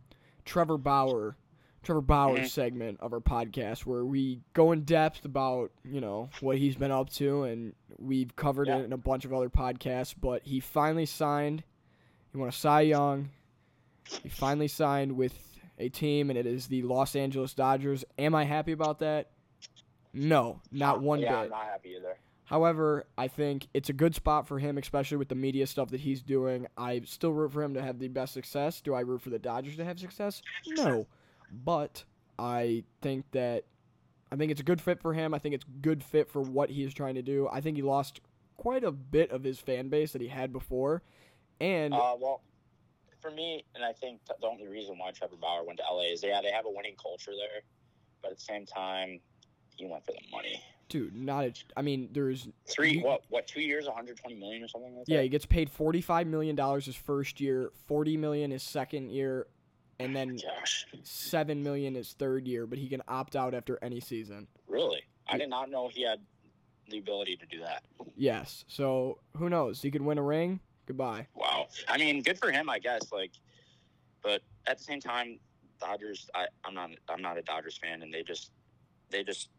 Trevor 0.45 0.77
Bauer. 0.79 1.37
Trevor 1.83 2.01
Bauer 2.01 2.39
Mhm. 2.39 2.49
segment 2.49 3.01
of 3.01 3.13
our 3.13 3.21
podcast 3.21 3.81
where 3.85 4.07
we 4.07 4.41
go 4.55 4.73
in 4.73 4.85
depth 4.85 5.27
about, 5.27 5.71
you 5.85 6.01
know, 6.01 6.31
what 6.41 6.57
he's 6.57 6.77
been 6.77 6.91
up 6.91 7.11
to 7.11 7.43
and 7.43 7.75
we've 7.99 8.35
covered 8.37 8.69
Yeah. 8.69 8.79
it 8.79 8.85
in 8.87 8.93
a 8.95 8.97
bunch 8.97 9.27
of 9.27 9.35
other 9.35 9.51
podcasts, 9.51 10.15
but 10.19 10.43
he 10.45 10.61
finally 10.61 11.05
signed 11.05 11.63
he 12.33 12.39
won 12.39 12.49
a 12.49 12.53
Cy 12.53 12.81
Young. 12.83 13.29
He 14.23 14.29
finally 14.31 14.67
signed 14.69 15.13
with 15.17 15.54
a 15.79 15.89
team 15.89 16.31
and 16.31 16.39
it 16.39 16.47
is 16.47 16.67
the 16.67 16.83
Los 16.83 17.17
Angeles 17.17 17.55
Dodgers. 17.55 18.05
Am 18.19 18.35
I 18.35 18.45
happy 18.45 18.73
about 18.73 18.99
that? 19.01 19.31
No, 20.13 20.61
not 20.71 21.03
one 21.03 21.21
yeah, 21.21 21.31
bit. 21.31 21.39
I'm 21.45 21.51
not 21.51 21.65
happy 21.65 21.95
either. 21.99 22.17
However, 22.45 23.07
I 23.17 23.29
think 23.29 23.69
it's 23.73 23.89
a 23.89 23.95
good 23.95 24.15
spot 24.15 24.47
for 24.47 24.59
him, 24.59 24.77
especially 24.77 25.17
with 25.17 25.29
the 25.29 25.35
media 25.35 25.67
stuff 25.67 25.91
that 25.91 26.01
he's 26.01 26.23
doing. 26.23 26.67
I 26.77 27.01
still 27.07 27.33
root 27.33 27.53
for 27.53 27.63
him 27.63 27.75
to 27.75 27.83
have 27.83 27.99
the 27.99 28.09
best 28.09 28.35
success. 28.35 28.81
Do 28.81 28.95
I 28.95 29.01
root 29.01 29.23
for 29.23 29.31
the 29.31 29.39
Dodgers 29.39 29.77
to 29.77 29.85
have 29.85 29.99
success? 29.99 30.43
No. 30.69 31.07
But 31.51 32.05
I 32.39 32.85
think 33.01 33.25
that 33.33 33.65
I 34.31 34.37
think 34.37 34.53
it's 34.53 34.61
a 34.61 34.65
good 34.65 34.81
fit 34.81 35.01
for 35.01 35.15
him. 35.15 35.33
I 35.33 35.39
think 35.39 35.55
it's 35.55 35.65
good 35.81 36.03
fit 36.03 36.29
for 36.29 36.43
what 36.43 36.71
he 36.71 36.83
is 36.83 36.93
trying 36.93 37.15
to 37.15 37.23
do. 37.23 37.49
I 37.51 37.61
think 37.61 37.77
he 37.77 37.83
lost 37.83 38.21
quite 38.57 38.85
a 38.85 38.93
bit 38.93 39.31
of 39.31 39.43
his 39.43 39.59
fan 39.59 39.89
base 39.89 40.13
that 40.13 40.21
he 40.21 40.29
had 40.29 40.53
before. 40.53 41.03
And 41.61 41.95
Uh, 41.95 42.17
well, 42.19 42.43
for 43.25 43.31
me, 43.35 43.65
and 43.75 43.83
I 43.83 43.93
think 43.93 44.21
the 44.27 44.47
only 44.47 44.69
reason 44.69 44.99
why 44.99 45.11
Trevor 45.13 45.37
Bauer 45.41 45.65
went 45.65 45.79
to 45.79 45.85
LA 45.91 46.13
is 46.13 46.23
yeah, 46.23 46.41
they 46.43 46.51
have 46.53 46.67
a 46.67 46.71
winning 46.71 46.95
culture 47.01 47.31
there, 47.33 47.63
but 48.23 48.33
at 48.33 48.37
the 48.39 48.45
same 48.45 48.67
time, 48.67 49.19
he 49.77 49.87
went 49.87 50.05
for 50.05 50.13
the 50.13 50.21
money. 50.31 50.63
dude, 50.91 51.17
not 51.17 51.45
a, 51.45 51.53
I 51.77 51.81
mean, 51.83 52.11
there's 52.13 52.47
Three 52.69 52.99
You- 52.99 53.05
what 53.05 53.23
what 53.31 53.47
two 53.47 53.63
years, 53.63 53.87
120 53.87 54.37
million 54.37 54.63
or 54.63 54.69
something 54.69 54.95
like 54.97 55.05
Yeah, 55.09 55.17
that. 55.19 55.23
he 55.25 55.29
gets 55.31 55.47
paid 55.47 55.71
forty-five 55.71 56.27
million 56.27 56.55
dollars 56.55 56.85
his 56.85 56.97
first 56.97 57.41
year, 57.41 57.73
forty 57.87 58.17
million 58.19 58.51
his 58.51 58.63
second 58.63 59.11
year, 59.11 59.47
and 59.99 60.15
then 60.15 60.37
oh 60.45 60.49
Gosh, 60.59 60.87
seven 61.03 61.63
million 61.63 61.95
his 61.95 62.13
third 62.13 62.47
year. 62.47 62.67
But 62.67 62.79
he 62.79 62.89
can 62.89 63.03
opt 63.09 63.35
out 63.37 63.55
after 63.55 63.79
any 63.83 64.01
season. 64.01 64.47
really? 64.69 65.01
I 65.27 65.39
did 65.39 65.49
not 65.49 65.71
know 65.71 65.89
he 65.89 66.03
had 66.03 66.21
the 66.91 66.99
ability 66.99 67.37
to 67.39 67.47
do 67.47 67.61
that. 67.61 67.83
Yes. 68.15 68.67
So 68.69 69.19
who 69.39 69.49
knows? 69.49 69.81
He 69.81 69.91
could 69.91 70.03
win 70.03 70.19
a 70.19 70.23
ring. 70.23 70.61
Goodbye. 70.87 71.27
Wow. 71.35 71.69
I 71.89 71.99
mean, 71.99 72.23
good 72.23 72.39
for 72.39 72.51
him, 72.51 72.69
I 72.69 72.79
guess. 72.79 73.11
Like, 73.13 73.33
but 74.23 74.43
at 74.67 74.79
the 74.79 74.85
same 74.85 75.01
time, 75.01 75.39
Dodgers. 75.81 76.29
I, 76.35 76.47
I'm 76.65 76.75
not. 76.75 76.91
I'm 77.09 77.23
not 77.23 77.39
a 77.39 77.43
Dodgers 77.43 77.79
fan, 77.79 78.03
and 78.03 78.13
they 78.13 78.23
just, 78.23 78.51
they 79.11 79.23
just 79.23 79.51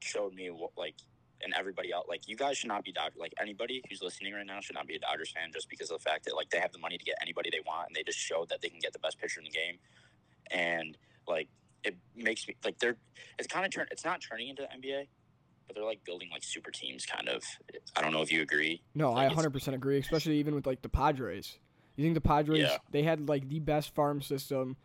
showed 0.00 0.34
me 0.34 0.50
what 0.50 0.70
like, 0.76 0.94
and 1.42 1.52
everybody 1.58 1.92
else. 1.92 2.06
Like, 2.08 2.28
you 2.28 2.36
guys 2.36 2.58
should 2.58 2.68
not 2.68 2.84
be 2.84 2.92
Dodgers. 2.92 3.18
Like, 3.18 3.34
anybody 3.40 3.82
who's 3.88 4.02
listening 4.02 4.34
right 4.34 4.46
now 4.46 4.60
should 4.60 4.76
not 4.76 4.86
be 4.86 4.96
a 4.96 4.98
Dodgers 4.98 5.32
fan 5.32 5.50
just 5.52 5.68
because 5.68 5.90
of 5.90 5.98
the 5.98 6.02
fact 6.02 6.24
that 6.24 6.36
like 6.36 6.50
they 6.50 6.58
have 6.58 6.72
the 6.72 6.78
money 6.78 6.96
to 6.98 7.04
get 7.04 7.16
anybody 7.20 7.50
they 7.50 7.60
want, 7.66 7.88
and 7.88 7.96
they 7.96 8.02
just 8.02 8.18
showed 8.18 8.48
that 8.50 8.60
they 8.60 8.68
can 8.68 8.78
get 8.78 8.92
the 8.92 8.98
best 8.98 9.18
pitcher 9.18 9.40
in 9.40 9.44
the 9.44 9.50
game, 9.50 9.78
and 10.50 10.96
like 11.26 11.48
it 11.82 11.96
makes 12.16 12.46
me 12.46 12.56
like 12.64 12.78
they're. 12.78 12.96
It's 13.38 13.48
kind 13.48 13.66
of 13.66 13.72
turn. 13.72 13.86
It's 13.90 14.04
not 14.04 14.20
turning 14.20 14.48
into 14.48 14.62
the 14.62 14.68
NBA. 14.68 15.06
But 15.66 15.76
they're 15.76 15.84
like 15.84 16.04
building 16.04 16.28
like 16.30 16.42
super 16.42 16.70
teams, 16.70 17.06
kind 17.06 17.28
of. 17.28 17.42
I 17.96 18.02
don't 18.02 18.12
know 18.12 18.22
if 18.22 18.30
you 18.30 18.42
agree. 18.42 18.82
No, 18.94 19.12
Like, 19.12 19.30
I 19.30 19.34
100% 19.34 19.74
agree. 19.74 19.98
Especially 19.98 20.38
even 20.38 20.54
with 20.54 20.66
like 20.66 20.82
the 20.82 20.88
Padres. 20.88 21.58
You 21.96 22.04
think 22.04 22.14
the 22.14 22.20
Padres? 22.20 22.58
Yeah. 22.60 22.78
They 22.90 23.02
had 23.02 23.28
like 23.28 23.48
the 23.48 23.60
best 23.60 23.94
farm 23.94 24.20
system 24.20 24.76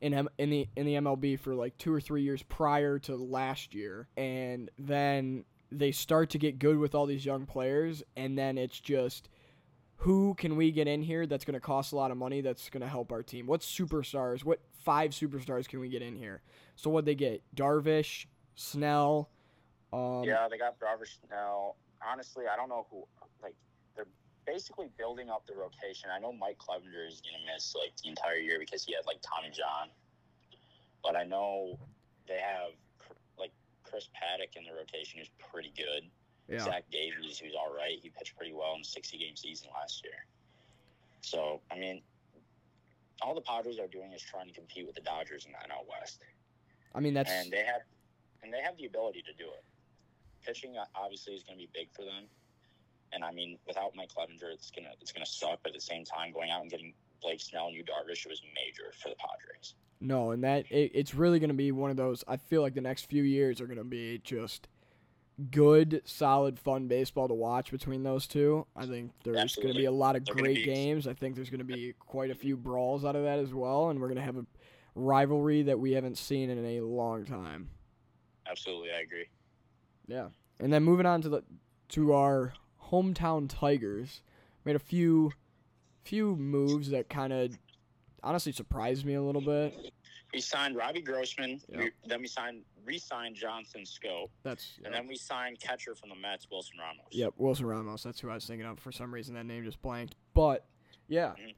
in 0.00 0.14
M- 0.14 0.28
in 0.38 0.50
the 0.50 0.68
in 0.76 0.86
the 0.86 0.94
MLB 0.94 1.38
for 1.40 1.54
like 1.54 1.76
two 1.78 1.92
or 1.92 2.00
three 2.00 2.22
years 2.22 2.42
prior 2.44 2.98
to 3.00 3.16
last 3.16 3.74
year, 3.74 4.08
and 4.16 4.70
then 4.78 5.44
they 5.72 5.92
start 5.92 6.30
to 6.30 6.38
get 6.38 6.58
good 6.58 6.78
with 6.78 6.94
all 6.94 7.06
these 7.06 7.24
young 7.24 7.46
players, 7.46 8.02
and 8.16 8.38
then 8.38 8.58
it's 8.58 8.78
just 8.78 9.28
who 10.02 10.34
can 10.34 10.56
we 10.56 10.70
get 10.70 10.86
in 10.86 11.02
here 11.02 11.26
that's 11.26 11.44
going 11.44 11.54
to 11.54 11.60
cost 11.60 11.92
a 11.92 11.96
lot 11.96 12.12
of 12.12 12.16
money 12.16 12.40
that's 12.40 12.70
going 12.70 12.82
to 12.82 12.86
help 12.86 13.10
our 13.10 13.22
team? 13.22 13.46
What 13.46 13.62
superstars? 13.62 14.44
What 14.44 14.60
five 14.84 15.10
superstars 15.10 15.66
can 15.68 15.80
we 15.80 15.88
get 15.88 16.02
in 16.02 16.14
here? 16.14 16.42
So 16.76 16.88
what 16.90 17.04
they 17.04 17.16
get? 17.16 17.42
Darvish, 17.56 18.26
Snell. 18.54 19.28
Um, 19.92 20.24
yeah, 20.24 20.48
they 20.50 20.58
got 20.58 20.78
Darvish 20.78 21.16
now. 21.30 21.74
Honestly, 22.06 22.44
I 22.50 22.56
don't 22.56 22.68
know 22.68 22.86
who. 22.90 23.06
Like, 23.42 23.54
they're 23.96 24.06
basically 24.46 24.88
building 24.96 25.30
up 25.30 25.46
the 25.46 25.54
rotation. 25.54 26.10
I 26.14 26.18
know 26.18 26.32
Mike 26.32 26.58
Clevinger 26.58 27.08
is 27.08 27.20
gonna 27.20 27.42
miss 27.52 27.74
like 27.74 27.96
the 28.02 28.08
entire 28.08 28.36
year 28.36 28.58
because 28.58 28.84
he 28.84 28.94
had 28.94 29.06
like 29.06 29.18
Tommy 29.22 29.50
John, 29.50 29.88
but 31.02 31.16
I 31.16 31.24
know 31.24 31.78
they 32.26 32.38
have 32.38 32.72
like 33.38 33.52
Chris 33.84 34.08
Paddack 34.14 34.56
in 34.56 34.64
the 34.64 34.76
rotation 34.76 35.18
who's 35.18 35.30
pretty 35.50 35.72
good. 35.76 36.04
yeah. 36.48 36.64
Zach 36.64 36.84
Davies, 36.90 37.38
who's 37.38 37.54
all 37.58 37.74
right. 37.74 37.98
He 38.00 38.10
pitched 38.10 38.36
pretty 38.36 38.52
well 38.52 38.74
in 38.74 38.82
a 38.82 38.84
60 38.84 39.18
game 39.18 39.36
season 39.36 39.68
last 39.74 40.04
year. 40.04 40.26
So 41.20 41.60
I 41.70 41.78
mean, 41.78 42.02
all 43.22 43.34
the 43.34 43.40
Padres 43.40 43.78
are 43.78 43.88
doing 43.88 44.12
is 44.12 44.22
trying 44.22 44.46
to 44.46 44.52
compete 44.52 44.86
with 44.86 44.94
the 44.94 45.00
Dodgers 45.00 45.46
in 45.46 45.52
the 45.52 45.58
NL 45.58 45.88
West, 45.88 46.20
I 46.94 47.00
mean, 47.00 47.14
that's 47.14 47.30
and 47.30 47.50
they 47.50 47.64
have 47.64 47.82
and 48.42 48.52
they 48.52 48.60
have 48.60 48.76
the 48.76 48.86
ability 48.86 49.22
to 49.22 49.32
do 49.32 49.48
it. 49.50 49.64
Pitching 50.48 50.78
uh, 50.78 50.84
obviously 50.94 51.34
is 51.34 51.42
going 51.42 51.58
to 51.58 51.62
be 51.62 51.68
big 51.74 51.88
for 51.92 52.02
them, 52.02 52.24
and 53.12 53.22
I 53.22 53.32
mean, 53.32 53.58
without 53.66 53.92
Mike 53.94 54.08
Clevinger, 54.16 54.50
it's 54.50 54.70
gonna 54.70 54.88
it's 54.98 55.12
gonna 55.12 55.26
suck. 55.26 55.58
But 55.62 55.72
at 55.72 55.74
the 55.74 55.80
same 55.82 56.06
time, 56.06 56.32
going 56.32 56.50
out 56.50 56.62
and 56.62 56.70
getting 56.70 56.94
Blake 57.20 57.40
Snell 57.42 57.66
and 57.66 57.76
Yu 57.76 57.84
Darvish 57.84 58.26
was 58.26 58.40
major 58.54 58.90
for 59.02 59.10
the 59.10 59.16
Padres. 59.16 59.74
no, 60.00 60.30
and 60.30 60.42
that 60.44 60.64
it, 60.70 60.92
it's 60.94 61.14
really 61.14 61.38
going 61.38 61.50
to 61.50 61.54
be 61.54 61.70
one 61.70 61.90
of 61.90 61.98
those. 61.98 62.24
I 62.26 62.38
feel 62.38 62.62
like 62.62 62.74
the 62.74 62.80
next 62.80 63.10
few 63.10 63.22
years 63.22 63.60
are 63.60 63.66
going 63.66 63.76
to 63.76 63.84
be 63.84 64.22
just 64.24 64.68
good, 65.50 66.00
solid, 66.04 66.58
fun 66.58 66.88
baseball 66.88 67.28
to 67.28 67.34
watch 67.34 67.70
between 67.70 68.02
those 68.02 68.26
two. 68.26 68.66
I 68.74 68.86
think 68.86 69.12
there's 69.24 69.54
going 69.54 69.68
to 69.68 69.74
be 69.74 69.84
a 69.84 69.92
lot 69.92 70.16
of 70.16 70.24
They're 70.24 70.34
great 70.34 70.64
games. 70.64 71.06
I 71.06 71.12
think 71.12 71.34
there's 71.36 71.50
going 71.50 71.58
to 71.58 71.64
be 71.64 71.94
quite 71.98 72.30
a 72.30 72.34
few 72.34 72.56
brawls 72.56 73.04
out 73.04 73.16
of 73.16 73.24
that 73.24 73.38
as 73.38 73.52
well, 73.52 73.90
and 73.90 74.00
we're 74.00 74.08
going 74.08 74.16
to 74.16 74.24
have 74.24 74.36
a 74.38 74.46
rivalry 74.94 75.62
that 75.62 75.78
we 75.78 75.92
haven't 75.92 76.18
seen 76.18 76.50
in 76.50 76.64
a 76.64 76.80
long 76.80 77.24
time. 77.24 77.68
Absolutely, 78.50 78.90
I 78.90 79.00
agree. 79.00 79.26
Yeah. 80.08 80.28
And 80.58 80.72
then 80.72 80.82
moving 80.82 81.06
on 81.06 81.22
to 81.22 81.28
the 81.28 81.44
to 81.90 82.12
our 82.14 82.54
hometown 82.90 83.48
Tigers, 83.48 84.22
made 84.64 84.74
a 84.76 84.80
few 84.80 85.32
few 86.04 86.34
moves 86.36 86.90
that 86.90 87.08
kind 87.08 87.32
of 87.32 87.56
honestly 88.24 88.50
surprised 88.52 89.04
me 89.04 89.14
a 89.14 89.22
little 89.22 89.40
bit. 89.42 89.92
We 90.32 90.40
signed 90.40 90.76
Robbie 90.76 91.00
Grossman. 91.02 91.60
Yeah. 91.68 91.78
We, 91.84 91.90
then 92.06 92.20
we 92.20 92.26
signed 92.26 92.62
re-signed 92.84 93.36
Jonathan 93.36 93.82
Schoop, 93.82 94.28
That's 94.42 94.78
and 94.84 94.92
then 94.92 95.06
we 95.06 95.16
signed 95.16 95.60
catcher 95.60 95.94
from 95.94 96.08
the 96.08 96.14
Mets, 96.16 96.46
Wilson 96.50 96.76
Ramos. 96.78 97.04
Yep, 97.10 97.34
Wilson 97.36 97.66
Ramos. 97.66 98.02
That's 98.02 98.18
who 98.20 98.30
I 98.30 98.34
was 98.34 98.46
thinking 98.46 98.66
of. 98.66 98.78
For 98.78 98.92
some 98.92 99.12
reason, 99.12 99.34
that 99.34 99.44
name 99.44 99.64
just 99.64 99.80
blanked. 99.82 100.14
But 100.34 100.66
yeah, 101.06 101.34
Mhm. 101.38 101.54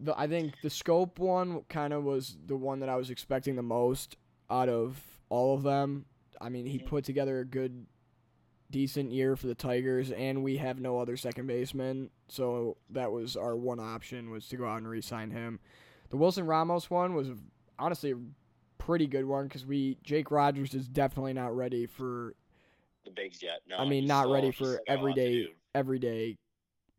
the 0.00 0.18
I 0.18 0.26
think 0.28 0.54
the 0.62 0.68
Schoop 0.68 1.18
one 1.18 1.62
kind 1.64 1.92
of 1.92 2.04
was 2.04 2.36
the 2.46 2.56
one 2.56 2.80
that 2.80 2.88
I 2.90 2.96
was 2.96 3.10
expecting 3.10 3.56
the 3.56 3.62
most 3.62 4.16
out 4.50 4.68
of 4.68 5.02
all 5.30 5.54
of 5.54 5.62
them. 5.62 6.04
I 6.40 6.48
mean, 6.48 6.66
he 6.66 6.78
Mhm. 6.78 6.86
put 6.86 7.04
together 7.04 7.40
a 7.40 7.44
good, 7.44 7.86
decent 8.70 9.10
year 9.10 9.36
for 9.36 9.46
the 9.48 9.54
Tigers, 9.54 10.12
and 10.12 10.42
we 10.44 10.56
have 10.58 10.80
no 10.80 10.98
other 10.98 11.16
second 11.16 11.46
baseman, 11.46 12.10
so 12.28 12.76
that 12.90 13.10
was 13.10 13.36
our 13.36 13.56
one 13.56 13.80
option 13.80 14.30
was 14.30 14.48
to 14.48 14.56
go 14.56 14.66
out 14.66 14.78
and 14.78 14.88
re-sign 14.88 15.30
him. 15.30 15.58
The 16.10 16.16
Wilson 16.16 16.46
Ramos 16.46 16.88
one 16.88 17.14
was 17.14 17.30
honestly 17.78 18.12
a 18.12 18.18
pretty 18.78 19.06
good 19.06 19.24
one 19.24 19.46
because 19.48 19.66
we 19.66 19.96
Jake 20.02 20.30
Rogers 20.30 20.74
is 20.74 20.88
definitely 20.88 21.32
not 21.32 21.54
ready 21.54 21.86
for 21.86 22.34
The 23.04 23.10
bigs 23.10 23.42
yet? 23.42 23.62
No. 23.66 23.76
I 23.76 23.88
mean, 23.88 24.06
not 24.06 24.22
still- 24.24 24.34
ready 24.34 24.50
for 24.50 24.64
still 24.64 24.66
got 24.66 24.76
a 24.76 24.78
lot 24.78 24.86
to 24.86 24.92
everyday 24.92 25.54
everyday 25.74 26.38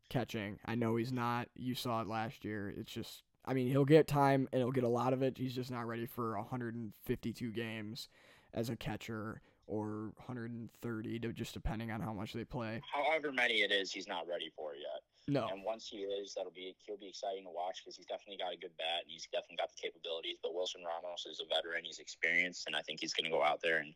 catching. 0.10 0.60
I 0.66 0.76
know 0.76 0.96
he's 0.98 1.12
not. 1.14 1.48
You 1.56 1.74
saw 1.76 2.02
it 2.02 2.08
last 2.08 2.44
year. 2.44 2.70
It's 2.70 2.92
just 2.92 3.24
I 3.46 3.54
mean, 3.56 3.68
he'll 3.70 3.86
get 3.86 4.08
time 4.08 4.48
and 4.52 4.60
he'll 4.62 4.72
get 4.72 4.84
a 4.84 4.88
lot 4.90 5.14
of 5.14 5.24
it. 5.24 5.38
He's 5.38 5.56
just 5.56 5.72
not 5.72 5.88
ready 5.88 6.06
for 6.06 6.38
152 6.38 7.52
games 7.52 8.08
as 8.54 8.70
a 8.70 8.76
catcher 8.76 9.42
or 9.68 10.12
130 10.26 11.20
to 11.20 11.32
just 11.32 11.54
depending 11.54 11.92
on 11.92 12.02
how 12.02 12.14
much 12.14 12.34
they 12.34 12.44
play. 12.44 12.82
However 12.94 13.32
many 13.32 13.62
it 13.62 13.72
is, 13.72 13.92
he's 13.92 14.08
not 14.08 14.28
ready 14.28 14.52
for 14.56 14.74
yet. 14.76 15.02
No. 15.28 15.48
And 15.48 15.64
once 15.64 15.88
he 15.88 15.98
is, 16.00 16.34
that'll 16.34 16.52
be 16.52 16.76
he'll 16.86 16.98
be 16.98 17.08
exciting 17.08 17.44
to 17.46 17.50
watch 17.52 17.82
because 17.84 17.96
he's 17.96 18.08
definitely 18.08 18.38
got 18.38 18.54
a 18.54 18.58
good 18.58 18.76
bat 18.78 19.04
and 19.04 19.12
he's 19.12 19.28
definitely 19.32 19.58
got 19.58 19.70
the 19.70 19.82
capabilities. 19.82 20.38
But 20.42 20.54
Wilson 20.56 20.82
Ramos 20.84 21.26
is 21.26 21.40
a 21.40 21.46
veteran; 21.48 21.86
he's 21.86 22.00
experienced, 22.00 22.68
and 22.68 22.76
I 22.76 22.82
think 22.82 23.00
he's 23.00 23.14
going 23.14 23.26
to 23.26 23.32
go 23.32 23.44
out 23.44 23.62
there 23.62 23.78
and 23.78 23.94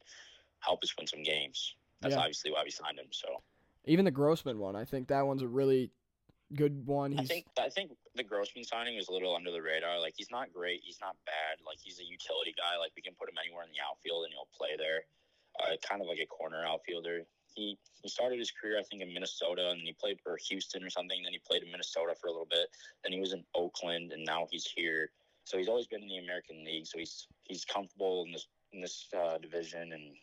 help 0.59 0.83
us 0.83 0.93
win 0.97 1.07
some 1.07 1.24
games. 1.24 1.75
That's 2.01 2.13
Yeah. 2.13 2.19
obviously 2.21 2.51
why 2.51 2.63
we 2.63 2.69
signed 2.71 3.00
him. 3.00 3.07
So 3.12 3.41
Even 3.85 4.05
the 4.05 4.12
Grossman 4.12 4.59
one, 4.59 4.75
I 4.75 4.85
think 4.85 5.07
that 5.09 5.25
one's 5.27 5.41
a 5.41 5.47
really 5.47 5.91
good 6.54 6.86
one. 6.86 7.12
He's 7.12 7.20
I 7.20 7.25
think 7.25 7.46
I 7.58 7.70
think 7.70 7.92
the 8.16 8.24
Grossman 8.24 8.64
signing 8.64 8.96
was 8.96 9.08
a 9.08 9.14
little 9.14 9.36
under 9.36 9.52
the 9.52 9.62
radar. 9.62 10.00
Like 10.00 10.14
he's 10.16 10.30
not 10.32 10.54
great, 10.54 10.82
he's 10.84 11.00
not 11.02 11.16
bad. 11.25 11.64
Like 11.66 11.78
he's 11.82 12.00
a 12.00 12.06
utility 12.06 12.54
guy. 12.58 12.78
Like 12.78 12.92
we 12.96 13.02
can 13.02 13.14
put 13.18 13.30
him 13.30 13.36
anywhere 13.42 13.64
in 13.64 13.72
the 13.72 13.82
outfield 13.82 14.25
and 14.25 14.34
he'll 14.34 14.52
play 14.54 14.78
there. 14.78 15.06
Uh, 15.56 15.80
kind 15.88 16.02
of 16.02 16.08
like 16.08 16.20
a 16.20 16.28
corner 16.28 16.64
outfielder. 16.66 17.24
He 17.56 17.78
he 18.02 18.10
started 18.10 18.38
his 18.38 18.52
career 18.52 18.78
I 18.78 18.84
think 18.84 19.02
in 19.02 19.14
Minnesota 19.14 19.72
and 19.72 19.82
he 19.82 19.94
played 19.94 20.20
for 20.22 20.38
Houston 20.50 20.84
or 20.84 20.90
something. 20.90 21.18
Then 21.24 21.34
he 21.34 21.42
played 21.48 21.64
in 21.64 21.72
Minnesota 21.72 22.14
for 22.20 22.28
a 22.28 22.32
little 22.32 22.50
bit. 22.50 22.68
Then 23.04 23.14
he 23.14 23.20
was 23.20 23.34
in 23.34 23.44
Oakland 23.56 24.12
and 24.12 24.24
now 24.25 24.48
he's 24.52 24.68
here. 24.68 25.10
So 25.46 25.58
he's 25.58 25.70
always 25.70 25.88
been 25.88 26.02
in 26.02 26.10
the 26.10 26.18
American 26.18 26.66
League. 26.66 26.86
So 26.86 27.00
he's 27.00 27.28
he's 27.44 27.66
comfortable 27.66 28.24
in 28.25 28.32
this 28.32 28.48
in 28.74 28.82
this 28.82 29.08
uh, 29.16 29.38
division 29.38 29.94
and 29.94 30.14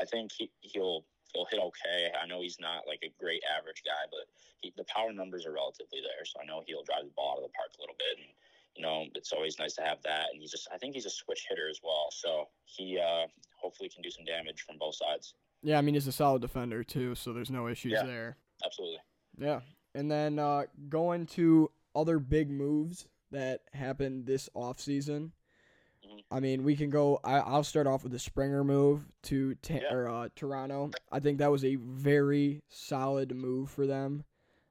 I 0.00 0.04
think 0.04 0.30
he 0.32 0.50
he'll 0.60 1.04
he'll 1.36 1.44
hit 1.52 1.60
okay. 1.60 2.10
I 2.16 2.26
know 2.26 2.40
he's 2.40 2.58
not 2.58 2.88
like 2.88 3.00
a 3.04 3.12
great 3.20 3.42
average 3.44 3.82
guy, 3.84 4.08
but 4.10 4.24
he, 4.60 4.72
the 4.76 4.84
power 4.84 5.12
numbers 5.12 5.44
are 5.44 5.52
relatively 5.52 6.00
there, 6.00 6.24
so 6.24 6.40
I 6.42 6.46
know 6.46 6.62
he'll 6.66 6.82
drive 6.84 7.04
the 7.04 7.12
ball 7.14 7.32
out 7.36 7.44
of 7.44 7.44
the 7.44 7.52
park 7.54 7.68
a 7.76 7.80
little 7.82 7.96
bit. 7.98 8.16
And 8.24 8.32
you 8.74 8.82
know, 8.82 9.04
it's 9.14 9.32
always 9.32 9.58
nice 9.58 9.74
to 9.74 9.82
have 9.82 10.02
that. 10.02 10.26
And 10.32 10.40
he's 10.40 10.50
just, 10.50 10.68
I 10.72 10.76
think 10.76 10.94
he's 10.94 11.06
a 11.06 11.10
switch 11.10 11.46
hitter 11.48 11.68
as 11.68 11.80
well, 11.84 12.08
so 12.10 12.48
he 12.64 12.98
uh, 12.98 13.26
hopefully 13.60 13.88
can 13.88 14.02
do 14.02 14.10
some 14.10 14.24
damage 14.24 14.62
from 14.62 14.76
both 14.78 14.96
sides. 14.96 15.34
yeah, 15.62 15.78
I 15.78 15.80
mean 15.82 15.94
he's 15.94 16.06
a 16.06 16.12
solid 16.12 16.42
defender 16.42 16.82
too, 16.84 17.14
so 17.14 17.32
there's 17.32 17.50
no 17.50 17.68
issues 17.68 17.92
Yeah. 17.92 18.04
there. 18.04 18.36
Absolutely. 18.64 18.98
Yeah. 19.38 19.60
And 19.94 20.10
then 20.10 20.38
uh, 20.38 20.64
going 20.88 21.26
to 21.28 21.70
other 21.94 22.18
big 22.18 22.50
moves 22.50 23.06
that 23.30 23.62
happened 23.72 24.26
this 24.26 24.48
offseason. 24.54 25.30
I 26.30 26.40
mean, 26.40 26.62
we 26.64 26.76
can 26.76 26.90
go. 26.90 27.20
I, 27.24 27.38
I'll 27.38 27.64
start 27.64 27.86
off 27.86 28.02
with 28.02 28.12
the 28.12 28.18
Springer 28.18 28.64
move 28.64 29.06
to 29.24 29.54
ta- 29.56 29.74
Yeah. 29.82 29.92
or, 29.94 30.08
uh, 30.08 30.28
Toronto. 30.34 30.90
I 31.12 31.20
think 31.20 31.38
that 31.38 31.50
was 31.50 31.64
a 31.64 31.76
very 31.76 32.62
solid 32.68 33.34
move 33.34 33.70
for 33.70 33.86
them. 33.86 34.24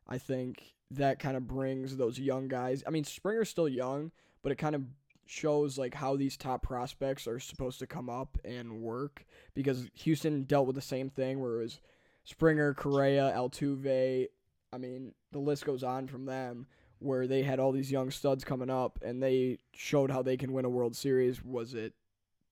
I 0.08 0.18
think 0.18 0.74
that 0.92 1.20
kind 1.20 1.36
of 1.36 1.48
brings 1.48 1.98
those 1.98 2.20
young 2.20 2.48
guys. 2.48 2.84
I 2.86 2.90
mean, 2.92 3.04
Springer's 3.04 3.50
still 3.50 3.68
young, 3.70 4.12
but 4.44 4.52
it 4.52 4.58
kind 4.58 4.76
of 4.76 4.84
shows 5.28 5.78
like 5.78 5.96
how 5.96 6.16
these 6.16 6.38
top 6.38 6.62
prospects 6.62 7.28
are 7.28 7.40
supposed 7.40 7.80
to 7.80 7.88
come 7.88 8.10
up 8.10 8.38
and 8.46 8.82
work 8.82 9.26
because 9.56 9.88
Houston 9.96 10.44
dealt 10.44 10.68
with 10.68 10.76
the 10.76 10.82
same 10.82 11.10
thing 11.10 11.40
where 11.40 11.56
it 11.60 11.64
was 11.64 11.80
Springer, 12.26 12.74
Correa, 12.76 13.34
Altuve. 13.36 14.28
I 14.72 14.78
mean, 14.78 15.14
the 15.32 15.40
list 15.40 15.66
goes 15.66 15.84
on 15.84 16.08
from 16.08 16.26
them 16.26 16.68
where 17.00 17.28
they 17.28 17.44
had 17.44 17.60
all 17.60 17.72
these 17.72 17.92
young 17.92 18.12
studs 18.12 18.44
coming 18.44 18.70
up 18.70 19.00
and 19.04 19.22
they 19.22 19.60
showed 19.74 20.12
how 20.12 20.22
they 20.22 20.38
can 20.38 20.54
win 20.54 20.66
a 20.66 20.70
World 20.70 20.96
Series. 20.96 21.44
Was 21.44 21.74
it 21.74 21.94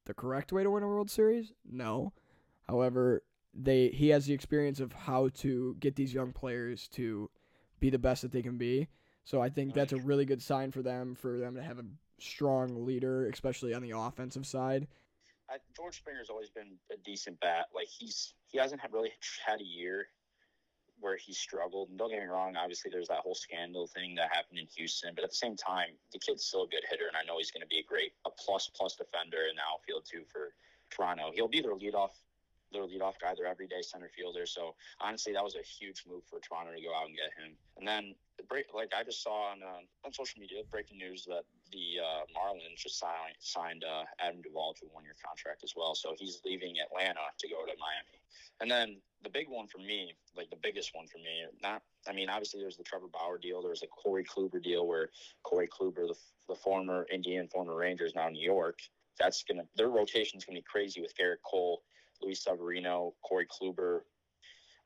the 0.05 0.13
correct 0.13 0.51
way 0.51 0.63
to 0.63 0.71
win 0.71 0.83
a 0.83 0.87
World 0.87 1.09
Series? 1.09 1.53
No. 1.69 2.13
However, 2.67 3.23
they 3.53 3.89
he 3.89 4.09
has 4.09 4.25
the 4.25 4.33
experience 4.33 4.79
of 4.79 4.93
how 4.93 5.29
to 5.29 5.75
get 5.79 5.95
these 5.95 6.13
young 6.13 6.31
players 6.31 6.87
to 6.89 7.29
be 7.79 7.89
the 7.89 7.99
best 7.99 8.21
that 8.23 8.31
they 8.31 8.41
can 8.41 8.57
be. 8.57 8.87
So 9.25 9.41
I 9.41 9.49
think 9.49 9.73
that's 9.73 9.93
a 9.93 9.97
really 9.97 10.25
good 10.25 10.41
sign 10.41 10.71
for 10.71 10.81
them 10.81 11.15
for 11.15 11.37
them 11.37 11.55
to 11.55 11.61
have 11.61 11.79
a 11.79 11.85
strong 12.19 12.85
leader, 12.85 13.27
especially 13.27 13.73
on 13.73 13.81
the 13.81 13.91
offensive 13.91 14.45
side. 14.45 14.87
I, 15.49 15.57
George 15.75 15.97
Springer's 15.97 16.29
always 16.29 16.49
been 16.49 16.77
a 16.91 16.97
decent 17.03 17.39
bat. 17.39 17.67
Like 17.73 17.87
he's 17.87 18.33
he 18.47 18.57
hasn't 18.57 18.81
had 18.81 18.91
really 18.91 19.11
had 19.45 19.61
a 19.61 19.65
year 19.65 20.07
where 21.03 21.17
he 21.17 21.33
struggled. 21.33 21.89
And 21.89 21.99
don't 21.99 22.09
get 22.09 22.19
me 22.19 22.25
wrong, 22.25 22.55
obviously 22.55 22.89
there's 22.89 23.09
that 23.09 23.19
whole 23.19 23.35
scandal 23.35 23.87
thing 23.87 24.15
that 24.15 24.31
happened 24.31 24.59
in 24.59 24.67
Houston, 24.77 25.11
but 25.13 25.23
at 25.23 25.29
the 25.31 25.35
same 25.35 25.55
time, 25.55 25.99
the 26.11 26.19
kid's 26.19 26.45
still 26.45 26.63
a 26.63 26.67
good 26.67 26.83
hitter, 26.89 27.07
and 27.07 27.17
I 27.17 27.27
know 27.27 27.37
he's 27.37 27.51
going 27.51 27.61
to 27.61 27.67
be 27.67 27.79
a 27.79 27.83
great 27.83 28.13
a 28.25 28.31
plus 28.31 28.71
plus 28.73 28.95
defender 28.95 29.45
in 29.49 29.55
the 29.55 29.65
outfield 29.67 30.07
too 30.09 30.23
for 30.31 30.55
Toronto. 30.89 31.31
He'll 31.35 31.51
be 31.51 31.61
their 31.61 31.75
leadoff 31.75 32.15
their 32.71 32.89
leadoff 32.89 33.21
guy, 33.21 33.37
their 33.37 33.45
everyday 33.45 33.83
center 33.83 34.09
fielder. 34.09 34.47
So 34.47 34.73
honestly, 34.99 35.31
that 35.33 35.43
was 35.43 35.53
a 35.53 35.61
huge 35.61 36.03
move 36.09 36.23
for 36.25 36.39
Toronto 36.39 36.73
to 36.73 36.81
go 36.81 36.89
out 36.89 37.05
and 37.05 37.15
get 37.15 37.29
him. 37.37 37.53
And 37.77 37.87
then 37.87 38.15
like 38.73 38.91
I 38.97 39.03
just 39.03 39.21
saw 39.21 39.53
on 39.53 39.61
uh, 39.61 39.85
on 40.05 40.11
social 40.11 40.41
media, 40.41 40.63
breaking 40.71 40.97
news 40.97 41.25
that 41.25 41.45
the 41.71 42.01
uh, 42.01 42.25
Marlins 42.33 42.81
just 42.81 42.97
signed 42.97 43.37
signed 43.39 43.83
uh, 43.85 44.03
Adam 44.19 44.41
Duvall 44.41 44.73
to 44.81 44.85
a 44.85 44.89
one 44.89 45.03
year 45.03 45.15
contract 45.23 45.63
as 45.63 45.73
well. 45.77 45.95
So 45.95 46.15
he's 46.17 46.41
leaving 46.43 46.75
Atlanta 46.81 47.29
to 47.37 47.47
go 47.47 47.61
to 47.61 47.73
Miami. 47.77 48.22
And 48.61 48.69
then 48.69 48.97
the 49.23 49.29
big 49.29 49.47
one 49.49 49.67
for 49.67 49.79
me, 49.79 50.15
like 50.35 50.49
the 50.49 50.57
biggest 50.61 50.91
one 50.93 51.07
for 51.07 51.17
me, 51.17 51.45
not 51.61 51.81
I 52.07 52.13
mean 52.13 52.29
obviously 52.29 52.61
there's 52.61 52.77
the 52.77 52.83
Trevor 52.83 53.07
Bauer 53.11 53.37
deal. 53.37 53.61
There 53.61 53.71
was 53.71 53.83
a 53.83 53.87
Corey 53.87 54.23
Kluber 54.23 54.61
deal 54.61 54.87
where 54.87 55.09
Corey 55.43 55.67
Kluber, 55.67 56.07
the, 56.07 56.15
the 56.47 56.55
former 56.55 57.05
Indian, 57.11 57.47
former 57.47 57.75
Rangers, 57.75 58.13
now 58.15 58.29
New 58.29 58.43
York. 58.43 58.79
That's 59.19 59.43
gonna 59.43 59.63
their 59.75 59.89
rotation's 59.89 60.45
gonna 60.45 60.59
be 60.59 60.65
crazy 60.69 61.01
with 61.01 61.13
Gerrit 61.15 61.41
Cole, 61.49 61.83
Luis 62.21 62.43
Severino, 62.43 63.13
Corey 63.23 63.47
Kluber. 63.47 64.01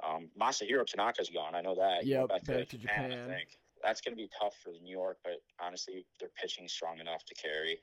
Um, 0.07 0.29
Masahiro 0.39 0.85
Tanaka's 0.85 1.29
gone. 1.29 1.55
I 1.55 1.61
know 1.61 1.75
that. 1.75 2.05
Yeah, 2.05 2.21
Yep, 2.21 2.29
back 2.29 2.43
to 2.43 2.65
Japan. 2.65 3.11
I 3.11 3.27
think 3.27 3.49
that's 3.83 4.01
going 4.01 4.13
to 4.13 4.17
be 4.17 4.29
tough 4.39 4.53
for 4.63 4.71
the 4.71 4.79
New 4.79 4.91
York, 4.91 5.17
but 5.23 5.41
honestly, 5.59 6.05
they're 6.19 6.29
pitching 6.39 6.67
strong 6.67 6.99
enough 6.99 7.25
to 7.25 7.35
carry. 7.35 7.79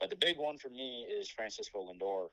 But 0.00 0.10
the 0.10 0.16
big 0.16 0.36
one 0.36 0.58
for 0.58 0.68
me 0.68 1.06
is 1.10 1.30
Francisco 1.30 1.80
Lindor 1.80 2.28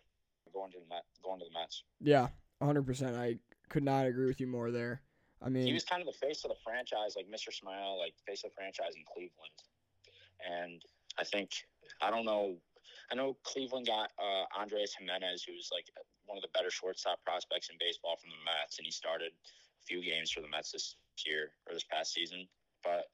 going 0.53 0.71
to 0.71 0.79
the 0.79 0.89
Met, 0.89 1.03
going 1.23 1.39
to 1.39 1.45
the 1.45 1.59
Mets. 1.59 1.83
Yeah, 1.99 2.27
100%. 2.61 3.17
I 3.17 3.37
could 3.69 3.83
not 3.83 4.05
agree 4.05 4.27
with 4.27 4.39
you 4.39 4.47
more 4.47 4.71
there. 4.71 5.01
I 5.41 5.49
mean, 5.49 5.65
He 5.65 5.73
was 5.73 5.83
kind 5.83 6.01
of 6.01 6.07
the 6.07 6.25
face 6.25 6.43
of 6.43 6.49
the 6.49 6.61
franchise, 6.63 7.15
like 7.15 7.25
Mr. 7.25 7.51
Smile, 7.51 7.97
like 7.97 8.13
face 8.27 8.43
of 8.43 8.51
the 8.51 8.55
franchise 8.55 8.93
in 8.95 9.03
Cleveland. 9.11 9.57
And 10.45 10.81
I 11.17 11.23
think 11.23 11.51
I 12.01 12.09
don't 12.09 12.25
know. 12.25 12.57
I 13.11 13.15
know 13.15 13.35
Cleveland 13.43 13.87
got 13.87 14.11
uh, 14.17 14.45
Andres 14.57 14.95
Gimenez, 14.97 15.43
who's 15.43 15.69
like 15.71 15.85
one 16.25 16.37
of 16.37 16.41
the 16.41 16.53
better 16.53 16.69
shortstop 16.69 17.19
prospects 17.25 17.69
in 17.69 17.75
baseball 17.79 18.15
from 18.15 18.29
the 18.29 18.41
Mets, 18.45 18.77
and 18.77 18.85
he 18.85 18.91
started 18.91 19.31
a 19.33 19.83
few 19.83 20.03
games 20.03 20.31
for 20.31 20.41
the 20.41 20.47
Mets 20.47 20.71
this 20.71 20.95
year 21.25 21.51
or 21.67 21.73
this 21.73 21.83
past 21.83 22.13
season. 22.13 22.47
But 22.83 23.09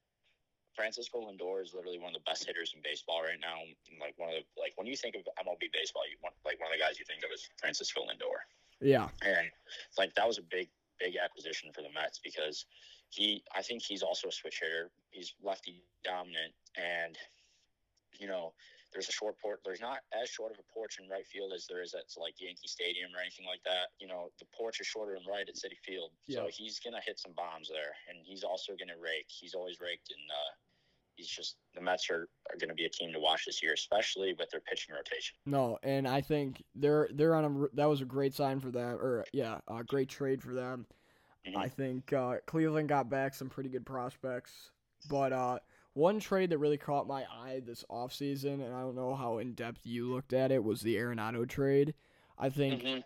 Francisco 0.75 1.25
Lindor 1.25 1.63
is 1.63 1.73
literally 1.73 1.97
one 1.97 2.13
of 2.13 2.21
the 2.21 2.27
best 2.29 2.45
hitters 2.45 2.73
in 2.75 2.81
baseball 2.83 3.23
right 3.23 3.41
now. 3.41 3.65
Like 3.99 4.13
one 4.17 4.29
of 4.29 4.35
the 4.35 4.45
like 4.59 4.73
when 4.75 4.85
you 4.85 4.95
think 4.95 5.15
of 5.15 5.23
MLB 5.41 5.73
baseball, 5.73 6.03
you 6.05 6.19
want 6.21 6.35
like 6.45 6.59
one 6.59 6.69
of 6.69 6.77
the 6.77 6.83
guys 6.83 6.99
you 6.99 7.05
think 7.07 7.23
of 7.23 7.31
is 7.33 7.49
Francisco 7.57 8.05
Lindor. 8.05 8.43
Yeah. 8.81 9.09
And 9.21 9.49
like 9.97 10.13
that 10.15 10.27
was 10.27 10.37
a 10.37 10.43
big 10.43 10.69
big 10.99 11.15
acquisition 11.17 11.71
for 11.73 11.81
the 11.81 11.89
Mets 11.93 12.19
because 12.23 12.65
he 13.09 13.43
I 13.55 13.61
think 13.61 13.81
he's 13.81 14.03
also 14.03 14.27
a 14.27 14.31
switch 14.31 14.59
hitter. 14.61 14.91
He's 15.09 15.33
lefty 15.41 15.83
dominant 16.03 16.53
and 16.75 17.17
you 18.19 18.27
know, 18.27 18.53
there's 18.93 19.09
a 19.09 19.11
short 19.11 19.37
port 19.39 19.59
there's 19.65 19.81
not 19.81 19.99
as 20.15 20.29
short 20.29 20.51
of 20.51 20.59
a 20.59 20.73
porch 20.73 20.97
in 21.01 21.09
right 21.09 21.25
field 21.27 21.51
as 21.53 21.67
there 21.67 21.81
is 21.81 21.93
at 21.93 22.05
like 22.17 22.39
Yankee 22.39 22.67
Stadium 22.67 23.11
or 23.15 23.21
anything 23.21 23.45
like 23.45 23.61
that. 23.63 23.93
You 23.99 24.07
know, 24.07 24.31
the 24.39 24.45
porch 24.57 24.79
is 24.79 24.87
shorter 24.87 25.15
in 25.15 25.21
right 25.29 25.47
at 25.47 25.55
Citi 25.55 25.77
Field. 25.83 26.11
Yeah. 26.27 26.39
So 26.39 26.49
he's 26.51 26.79
gonna 26.79 27.01
hit 27.05 27.19
some 27.19 27.33
bombs 27.33 27.69
there 27.69 27.93
and 28.09 28.17
he's 28.23 28.43
also 28.43 28.73
gonna 28.79 28.97
rake. 28.99 29.27
He's 29.27 29.53
always 29.53 29.79
raked 29.81 30.09
and 30.11 30.23
uh 30.31 30.53
he's 31.17 31.27
just 31.27 31.57
the 31.75 31.81
Mets 31.81 32.09
are, 32.09 32.29
are 32.49 32.57
going 32.59 32.69
to 32.69 32.75
be 32.75 32.85
a 32.85 32.89
team 32.89 33.11
to 33.11 33.19
watch 33.19 33.45
this 33.45 33.61
year, 33.61 33.73
especially 33.73 34.33
with 34.39 34.49
their 34.51 34.61
pitching 34.61 34.95
rotation. 34.95 35.35
No, 35.45 35.77
and 35.83 36.07
I 36.07 36.21
think 36.21 36.63
they're 36.75 37.09
they're 37.13 37.35
on 37.35 37.43
a 37.45 37.75
that 37.75 37.89
was 37.89 38.01
a 38.01 38.05
great 38.05 38.33
sign 38.33 38.59
for 38.61 38.71
them, 38.71 38.95
or 39.01 39.25
yeah, 39.33 39.59
a 39.67 39.83
great 39.83 40.07
trade 40.09 40.41
for 40.41 40.53
them. 40.53 40.85
Mhm. 41.45 41.57
I 41.57 41.67
think 41.69 42.13
uh, 42.13 42.35
Cleveland 42.45 42.87
got 42.89 43.09
back 43.09 43.33
some 43.33 43.49
pretty 43.49 43.69
good 43.69 43.85
prospects, 43.85 44.71
but 45.09 45.33
uh, 45.33 45.59
one 45.93 46.19
trade 46.19 46.51
that 46.51 46.57
really 46.59 46.77
caught 46.77 47.07
my 47.07 47.25
eye 47.31 47.61
this 47.65 47.83
offseason, 47.89 48.63
and 48.65 48.73
I 48.73 48.81
don't 48.81 48.95
know 48.95 49.15
how 49.15 49.39
in 49.39 49.53
depth 49.53 49.85
you 49.85 50.07
looked 50.13 50.33
at 50.33 50.51
it, 50.51 50.63
was 50.63 50.81
the 50.81 50.95
Arenado 50.97 51.47
trade. 51.49 51.93
I 52.37 52.49
think 52.49 52.83
Mhm. 52.83 53.03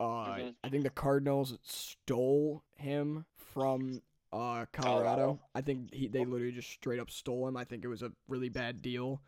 uh, 0.00 0.34
Mhm. 0.36 0.54
I 0.64 0.68
think 0.70 0.82
the 0.82 0.90
Cardinals 0.90 1.56
stole 1.62 2.64
him 2.76 3.26
from 3.36 4.02
uh, 4.34 4.66
Colorado. 4.72 5.38
I 5.54 5.60
think 5.60 5.92
he 5.94 6.08
they 6.08 6.24
literally 6.24 6.52
just 6.52 6.70
straight 6.70 7.00
up 7.00 7.10
stole 7.10 7.46
him. 7.48 7.56
I 7.56 7.64
think 7.64 7.84
it 7.84 7.88
was 7.88 8.02
a 8.02 8.12
really 8.28 8.48
bad 8.48 8.82
deal. 8.82 9.22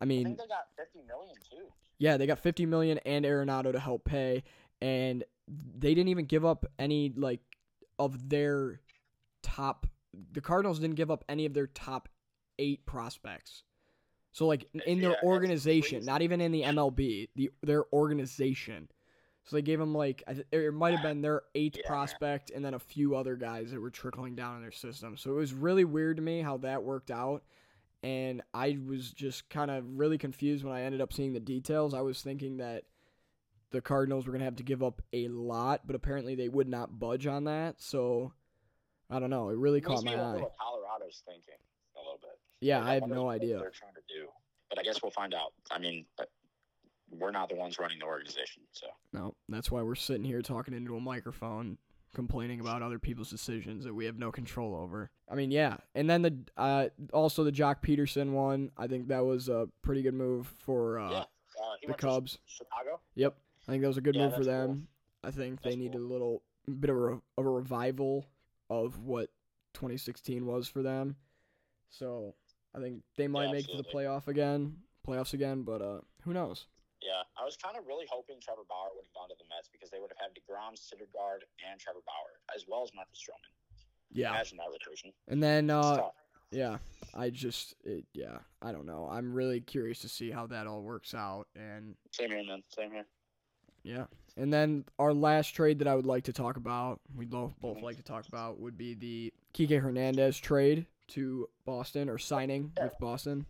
I 0.00 0.04
I 0.04 0.06
mean, 0.06 0.24
think 0.24 0.38
they 0.38 0.46
got 0.46 0.68
50 0.76 1.00
million 1.06 1.36
too. 1.50 1.66
yeah, 1.98 2.16
they 2.16 2.26
got 2.26 2.38
50 2.38 2.66
million 2.66 2.98
and 3.06 3.24
Arenado 3.24 3.72
to 3.72 3.80
help 3.80 4.04
pay, 4.04 4.44
and 4.80 5.24
they 5.78 5.94
didn't 5.94 6.08
even 6.08 6.24
give 6.26 6.44
up 6.44 6.66
any 6.78 7.12
like 7.16 7.40
of 7.98 8.28
their 8.28 8.80
top. 9.42 9.86
The 10.32 10.40
Cardinals 10.40 10.78
didn't 10.78 10.96
give 10.96 11.10
up 11.10 11.24
any 11.28 11.46
of 11.46 11.54
their 11.54 11.66
top 11.66 12.08
eight 12.58 12.84
prospects. 12.86 13.62
So 14.32 14.46
like 14.46 14.66
in 14.86 15.00
their 15.00 15.16
organization, 15.22 16.04
not 16.04 16.20
even 16.22 16.40
in 16.42 16.52
the 16.52 16.62
MLB, 16.62 17.28
the 17.36 17.50
their 17.62 17.84
organization. 17.92 18.88
So 19.46 19.56
they 19.56 19.62
gave 19.62 19.80
him 19.80 19.94
like 19.94 20.24
it 20.52 20.74
might 20.74 20.92
have 20.94 21.02
been 21.02 21.22
their 21.22 21.42
eighth 21.54 21.76
Yeah. 21.78 21.86
prospect 21.86 22.50
and 22.50 22.64
then 22.64 22.74
a 22.74 22.78
few 22.80 23.14
other 23.14 23.36
guys 23.36 23.70
that 23.70 23.80
were 23.80 23.90
trickling 23.90 24.34
down 24.34 24.56
in 24.56 24.62
their 24.62 24.72
system. 24.72 25.16
So 25.16 25.30
it 25.30 25.34
was 25.36 25.54
really 25.54 25.84
weird 25.84 26.16
to 26.16 26.22
me 26.22 26.40
how 26.42 26.56
that 26.58 26.82
worked 26.82 27.10
out 27.12 27.44
and 28.02 28.42
I 28.52 28.78
was 28.84 29.12
just 29.12 29.48
kind 29.48 29.70
of 29.70 29.84
really 29.98 30.18
confused 30.18 30.64
when 30.64 30.74
I 30.74 30.82
ended 30.82 31.00
up 31.00 31.12
seeing 31.12 31.32
the 31.32 31.40
details. 31.40 31.94
I 31.94 32.00
was 32.02 32.22
thinking 32.22 32.56
that 32.58 32.84
the 33.70 33.80
Cardinals 33.80 34.26
were 34.26 34.32
going 34.32 34.40
to 34.40 34.44
have 34.46 34.56
to 34.56 34.62
give 34.62 34.82
up 34.82 35.00
a 35.12 35.28
lot, 35.28 35.86
but 35.86 35.96
apparently 35.96 36.34
they 36.34 36.48
would 36.48 36.68
not 36.68 36.98
budge 36.98 37.26
on 37.26 37.44
that. 37.44 37.80
So 37.80 38.32
I 39.10 39.18
don't 39.20 39.30
know. 39.30 39.48
It 39.50 39.56
really 39.56 39.80
caught 39.80 40.04
my 40.04 40.14
eye. 40.14 40.40
what 40.40 40.52
Colorado's 40.58 41.22
thinking 41.24 41.54
a 41.96 42.00
little 42.00 42.18
bit. 42.20 42.38
Yeah, 42.60 42.78
Like, 42.78 42.86
I 42.88 42.92
have 42.94 43.02
wonder 43.02 43.14
no 43.16 43.24
what 43.24 43.34
idea. 43.36 43.58
They're 43.58 43.70
trying 43.70 43.94
to 43.94 44.00
do, 44.08 44.26
but 44.70 44.78
I 44.78 44.82
guess 44.82 45.02
we'll 45.02 45.12
find 45.12 45.34
out. 45.34 45.52
I 45.70 45.78
mean, 45.78 46.04
we're 47.18 47.30
not 47.30 47.48
the 47.48 47.54
ones 47.56 47.78
running 47.78 47.98
the 47.98 48.04
organization, 48.06 48.62
so 48.72 48.86
No, 49.12 49.34
that's 49.48 49.70
why 49.70 49.82
we're 49.82 49.94
sitting 49.94 50.24
here 50.24 50.42
talking 50.42 50.74
into 50.74 50.96
a 50.96 51.00
microphone, 51.00 51.78
complaining 52.14 52.60
about 52.60 52.82
other 52.82 52.98
people's 52.98 53.30
decisions 53.30 53.84
that 53.84 53.94
we 53.94 54.04
have 54.06 54.18
no 54.18 54.30
control 54.32 54.74
over. 54.74 55.10
I 55.30 55.34
mean, 55.34 55.50
yeah, 55.50 55.76
and 55.94 56.08
then 56.08 56.22
the 56.22 56.36
uh, 56.56 56.88
also 57.12 57.44
the 57.44 57.52
Joc 57.52 57.76
Pederson 57.82 58.30
one. 58.32 58.70
I 58.76 58.86
think 58.86 59.08
that 59.08 59.24
was 59.24 59.48
a 59.48 59.68
pretty 59.82 60.02
good 60.02 60.14
move 60.14 60.46
for 60.64 60.98
uh, 60.98 61.10
yeah. 61.10 61.18
Uh, 61.18 61.76
the 61.88 61.94
Cubs. 61.94 62.38
Chicago. 62.46 63.00
Yep, 63.14 63.36
I 63.66 63.72
think 63.72 63.82
that 63.82 63.88
was 63.88 63.96
a 63.96 64.02
good 64.02 64.14
Yeah, 64.14 64.22
move 64.24 64.34
for 64.34 64.44
that's 64.44 64.56
cool. 64.56 64.66
them. 64.68 64.88
I 65.24 65.30
think 65.30 65.62
they 65.62 65.74
needed 65.76 65.94
cool. 65.94 66.02
a 66.06 66.12
little 66.12 66.42
bit 66.80 66.90
of 66.90 66.96
a, 66.96 67.20
of 67.38 67.46
a 67.46 67.50
revival 67.50 68.26
of 68.70 68.98
what 69.00 69.30
2016 69.74 70.44
was 70.46 70.68
for 70.68 70.82
them. 70.82 71.16
So 71.90 72.34
I 72.74 72.80
think 72.80 73.02
they 73.16 73.28
might 73.28 73.46
Yeah, 73.46 73.52
make 73.52 73.68
it 73.68 73.72
to 73.72 73.76
the 73.78 73.84
playoff 73.88 74.28
again, 74.28 74.76
playoffs 75.06 75.32
again, 75.34 75.62
but 75.62 75.80
uh, 75.82 76.00
who 76.22 76.32
knows? 76.32 76.66
Yeah, 77.02 77.22
I 77.38 77.44
was 77.44 77.56
kind 77.56 77.76
of 77.76 77.86
really 77.86 78.06
hoping 78.10 78.40
Trevor 78.40 78.62
Bauer 78.68 78.88
would 78.94 79.04
have 79.04 79.12
gone 79.14 79.28
to 79.28 79.34
the 79.38 79.44
Mets 79.48 79.68
because 79.70 79.90
they 79.90 80.00
would 80.00 80.10
have 80.10 80.18
had 80.18 80.30
Degrom, 80.34 80.74
Syndergaard, 80.74 81.44
and 81.70 81.78
Trevor 81.78 82.00
Bauer, 82.06 82.40
as 82.54 82.64
well 82.66 82.82
as 82.82 82.90
Marcus 82.94 83.18
Stroman. 83.20 83.52
Yeah, 84.12 84.30
Imagine 84.30 84.58
that 84.58 84.68
rotation. 84.70 85.12
and 85.28 85.42
then 85.42 85.70
uh. 85.70 86.08
Yeah, 86.52 86.78
I 87.12 87.30
just 87.30 87.74
it, 87.84 88.04
yeah, 88.14 88.38
I 88.62 88.70
don't 88.70 88.86
know. 88.86 89.08
I'm 89.10 89.34
really 89.34 89.60
curious 89.60 89.98
to 90.00 90.08
see 90.08 90.30
how 90.30 90.46
that 90.46 90.68
all 90.68 90.80
works 90.80 91.12
out 91.12 91.48
and 91.56 91.96
Same 92.12 92.30
here, 92.30 92.44
man. 92.46 92.62
Same 92.68 92.92
here. 92.92 93.04
yeah. 93.82 94.04
And 94.36 94.52
then 94.52 94.84
our 94.98 95.12
last 95.12 95.48
trade 95.56 95.80
that 95.80 95.88
I 95.88 95.96
would 95.96 96.06
like 96.06 96.24
to 96.24 96.32
talk 96.32 96.56
about, 96.56 97.00
we'd 97.16 97.30
both 97.30 97.58
both 97.58 97.78
Mhm. 97.78 97.82
like 97.82 97.96
to 97.96 98.02
talk 98.04 98.28
about 98.28 98.60
would 98.60 98.78
be 98.78 98.94
the 98.94 99.32
Kike 99.54 99.80
Hernandez 99.80 100.38
trade 100.38 100.86
to 101.08 101.48
Boston 101.64 102.08
or 102.08 102.16
signing 102.16 102.72
Yeah. 102.76 102.84
with 102.84 102.98
Boston. 103.00 103.44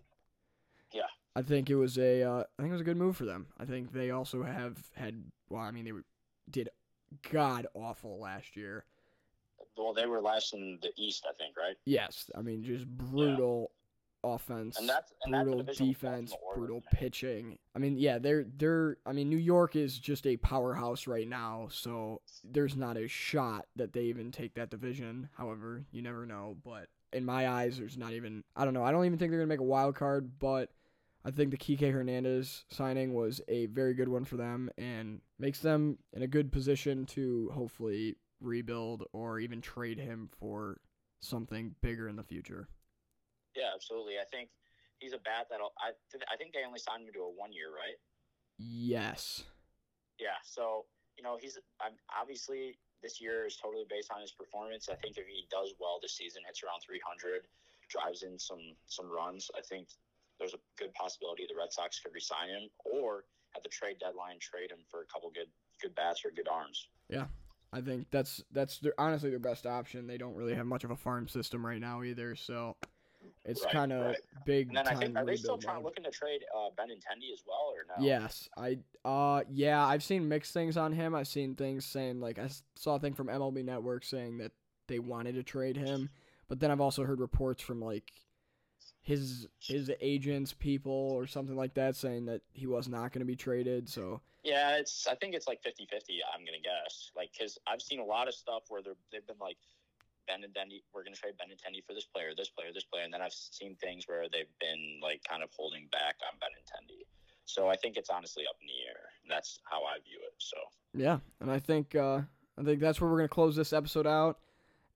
Yeah. 1.36 1.40
I 1.40 1.42
think 1.42 1.70
it 1.70 1.76
was 1.76 1.98
a 1.98 2.22
uh, 2.22 2.44
I 2.58 2.62
think 2.62 2.70
it 2.70 2.72
was 2.72 2.80
a 2.80 2.84
good 2.84 2.96
move 2.96 3.16
for 3.16 3.24
them. 3.24 3.46
I 3.58 3.64
think 3.64 3.92
they 3.92 4.10
also 4.10 4.42
have 4.42 4.78
had 4.94 5.24
well, 5.50 5.62
I 5.62 5.70
mean 5.70 5.84
they 5.84 5.92
were, 5.92 6.04
did 6.50 6.70
god 7.30 7.66
awful 7.74 8.18
last 8.20 8.56
year. 8.56 8.84
Well, 9.76 9.92
they 9.92 10.06
were 10.06 10.20
last 10.20 10.54
in 10.54 10.78
the 10.80 10.90
East, 10.96 11.26
I 11.28 11.34
think, 11.34 11.56
right? 11.56 11.76
Yes, 11.84 12.30
I 12.34 12.42
mean 12.42 12.64
just 12.64 12.86
brutal 12.86 13.70
offense. 14.34 14.78
And 14.78 14.88
that's 14.88 15.12
and 15.24 15.32
brutal 15.32 15.58
with 15.58 15.76
defense, 15.76 16.34
brutal 16.54 16.82
pitching. 16.92 17.58
I 17.74 17.78
mean, 17.78 17.98
yeah, 17.98 18.18
they're 18.18 18.46
they're. 18.56 18.98
I 19.06 19.12
mean, 19.12 19.28
New 19.28 19.36
York 19.36 19.76
is 19.76 19.98
just 19.98 20.26
a 20.26 20.36
powerhouse 20.36 21.06
right 21.06 21.28
now, 21.28 21.68
so 21.70 22.20
there's 22.44 22.76
not 22.76 22.96
a 22.96 23.08
shot 23.08 23.66
that 23.76 23.92
they 23.92 24.02
even 24.02 24.32
take 24.32 24.54
that 24.54 24.70
division. 24.70 25.28
However, 25.36 25.84
you 25.92 26.02
never 26.02 26.26
know. 26.26 26.56
But 26.64 26.88
in 27.12 27.24
my 27.24 27.48
eyes, 27.48 27.78
there's 27.78 27.96
not 27.96 28.12
even. 28.12 28.44
I 28.54 28.64
don't 28.64 28.74
know. 28.74 28.84
I 28.84 28.92
don't 28.92 29.04
even 29.04 29.18
think 29.18 29.30
they're 29.30 29.40
gonna 29.40 29.48
make 29.48 29.60
a 29.60 29.64
wild 29.64 29.94
card, 29.94 30.38
but. 30.38 30.70
I 31.26 31.32
think 31.32 31.50
the 31.50 31.56
Kike 31.56 31.92
Hernandez 31.92 32.64
signing 32.70 33.12
was 33.12 33.40
a 33.48 33.66
very 33.66 33.94
good 33.94 34.08
one 34.08 34.24
for 34.24 34.36
them 34.36 34.70
and 34.78 35.20
makes 35.40 35.58
them 35.58 35.98
in 36.12 36.22
a 36.22 36.28
good 36.28 36.52
position 36.52 37.04
to 37.06 37.50
hopefully 37.52 38.14
rebuild 38.40 39.02
or 39.12 39.40
even 39.40 39.60
trade 39.60 39.98
him 39.98 40.30
for 40.38 40.78
something 41.18 41.74
bigger 41.82 42.06
in 42.06 42.14
the 42.14 42.22
future. 42.22 42.68
Yeah, 43.56 43.70
absolutely. 43.74 44.14
I 44.22 44.24
think 44.30 44.50
he's 45.00 45.14
a 45.14 45.18
bat 45.18 45.48
that'll. 45.50 45.72
I 45.80 45.98
th- 46.12 46.22
I 46.32 46.36
think 46.36 46.52
they 46.54 46.62
only 46.64 46.78
signed 46.78 47.02
him 47.02 47.12
to 47.14 47.20
a 47.26 47.30
one 47.34 47.52
year, 47.52 47.74
right? 47.74 47.98
Yes. 48.58 49.42
Yeah. 50.20 50.38
So 50.44 50.84
you 51.18 51.24
know 51.24 51.38
he's. 51.40 51.58
I'm 51.80 51.98
obviously 52.06 52.78
this 53.02 53.20
year 53.20 53.46
is 53.46 53.56
totally 53.56 53.84
based 53.90 54.12
on 54.14 54.20
his 54.20 54.30
performance. 54.30 54.88
I 54.88 54.94
think 54.94 55.18
if 55.18 55.26
he 55.26 55.48
does 55.50 55.74
well 55.80 55.98
this 56.00 56.16
season, 56.16 56.42
hits 56.46 56.62
around 56.62 56.86
300, 56.86 57.48
drives 57.88 58.22
in 58.22 58.38
some 58.38 58.76
some 58.86 59.10
runs, 59.10 59.50
I 59.58 59.62
think 59.62 59.88
there's 60.38 60.54
a 60.54 60.58
good 60.78 60.92
possibility 60.94 61.46
the 61.48 61.54
Red 61.58 61.72
Sox 61.72 62.00
could 62.00 62.12
resign 62.14 62.48
him 62.48 62.68
or 62.84 63.24
at 63.56 63.62
the 63.62 63.68
trade 63.68 63.96
deadline 64.00 64.38
trade 64.40 64.70
him 64.70 64.78
for 64.90 65.02
a 65.02 65.06
couple 65.06 65.30
good 65.30 65.48
good 65.82 65.94
bats 65.94 66.24
or 66.24 66.30
good 66.30 66.48
arms. 66.48 66.88
Yeah. 67.08 67.26
I 67.72 67.80
think 67.80 68.06
that's 68.10 68.42
that's 68.52 68.78
their, 68.78 68.94
honestly 68.98 69.30
their 69.30 69.38
best 69.38 69.66
option. 69.66 70.06
They 70.06 70.18
don't 70.18 70.34
really 70.34 70.54
have 70.54 70.66
much 70.66 70.84
of 70.84 70.90
a 70.90 70.96
farm 70.96 71.28
system 71.28 71.64
right 71.66 71.80
now 71.80 72.02
either, 72.02 72.34
so 72.36 72.76
it's 73.44 73.64
Right, 73.64 73.72
kind 73.72 73.92
of 73.92 74.06
right. 74.06 74.16
big 74.44 74.68
And 74.68 74.76
then 74.76 74.86
I 74.88 74.94
think 74.94 75.16
are 75.16 75.24
they 75.24 75.36
still 75.36 75.58
trying 75.58 75.76
mode. 75.76 75.84
looking 75.84 76.04
to 76.04 76.10
trade 76.10 76.42
uh, 76.56 76.68
Benintendi 76.78 77.32
as 77.32 77.42
well 77.46 77.72
or 77.74 77.84
no? 77.98 78.04
Yes, 78.04 78.48
I 78.56 78.78
uh 79.04 79.42
yeah, 79.50 79.84
I've 79.84 80.04
seen 80.04 80.28
mixed 80.28 80.54
things 80.54 80.76
on 80.76 80.92
him. 80.92 81.14
I've 81.14 81.28
seen 81.28 81.54
things 81.56 81.84
saying 81.84 82.20
like 82.20 82.38
I 82.38 82.48
saw 82.76 82.94
a 82.94 82.98
thing 83.00 83.14
from 83.14 83.26
MLB 83.26 83.64
Network 83.64 84.04
saying 84.04 84.38
that 84.38 84.52
they 84.86 85.00
wanted 85.00 85.34
to 85.34 85.42
trade 85.42 85.76
him, 85.76 86.08
but 86.48 86.60
then 86.60 86.70
I've 86.70 86.80
also 86.80 87.04
heard 87.04 87.20
reports 87.20 87.62
from 87.62 87.80
like 87.82 88.12
his 89.06 89.46
his 89.60 89.88
agents, 90.00 90.52
people 90.52 91.12
or 91.14 91.28
something 91.28 91.54
like 91.54 91.74
that 91.74 91.94
saying 91.94 92.26
that 92.26 92.42
he 92.52 92.66
was 92.66 92.88
not 92.88 93.12
going 93.12 93.20
to 93.20 93.24
be 93.24 93.36
traded. 93.36 93.88
So 93.88 94.20
Yeah, 94.42 94.76
it's. 94.78 95.06
I 95.06 95.14
think 95.14 95.34
it's 95.34 95.46
like 95.46 95.62
50-50, 95.62 96.18
I'm 96.34 96.44
gonna 96.44 96.58
guess. 96.58 97.12
Like, 97.16 97.30
cause 97.38 97.56
I've 97.68 97.80
seen 97.80 98.00
a 98.00 98.04
lot 98.04 98.26
of 98.26 98.34
stuff 98.34 98.64
where 98.68 98.82
they're 98.82 98.98
they've 99.12 99.26
been 99.26 99.38
like, 99.40 99.58
Ben 100.26 100.42
and 100.42 100.52
Benintendi, 100.52 100.82
we're 100.92 101.04
gonna 101.04 101.14
trade 101.14 101.34
Benintendi 101.38 101.86
for 101.86 101.94
this 101.94 102.04
player, 102.04 102.34
this 102.36 102.48
player, 102.48 102.72
this 102.74 102.82
player, 102.82 103.04
and 103.04 103.14
then 103.14 103.22
I've 103.22 103.32
seen 103.32 103.76
things 103.76 104.08
where 104.08 104.26
they've 104.32 104.50
been 104.58 104.98
like 105.00 105.22
kind 105.22 105.44
of 105.44 105.50
holding 105.56 105.86
back 105.92 106.16
on 106.26 106.36
ben 106.40 106.50
Benintendi. 106.50 107.06
So 107.44 107.68
I 107.68 107.76
think 107.76 107.96
it's 107.96 108.10
honestly 108.10 108.42
up 108.50 108.56
in 108.60 108.66
the 108.66 108.90
air. 108.90 109.06
That's 109.28 109.60
how 109.70 109.84
I 109.84 110.02
view 110.02 110.18
it. 110.26 110.34
So 110.38 110.56
Yeah, 110.94 111.18
and 111.40 111.48
I 111.48 111.60
think 111.60 111.94
uh, 111.94 112.22
I 112.58 112.62
think 112.64 112.80
that's 112.80 113.00
where 113.00 113.08
we're 113.08 113.18
gonna 113.18 113.28
close 113.28 113.54
this 113.54 113.72
episode 113.72 114.08
out. 114.08 114.40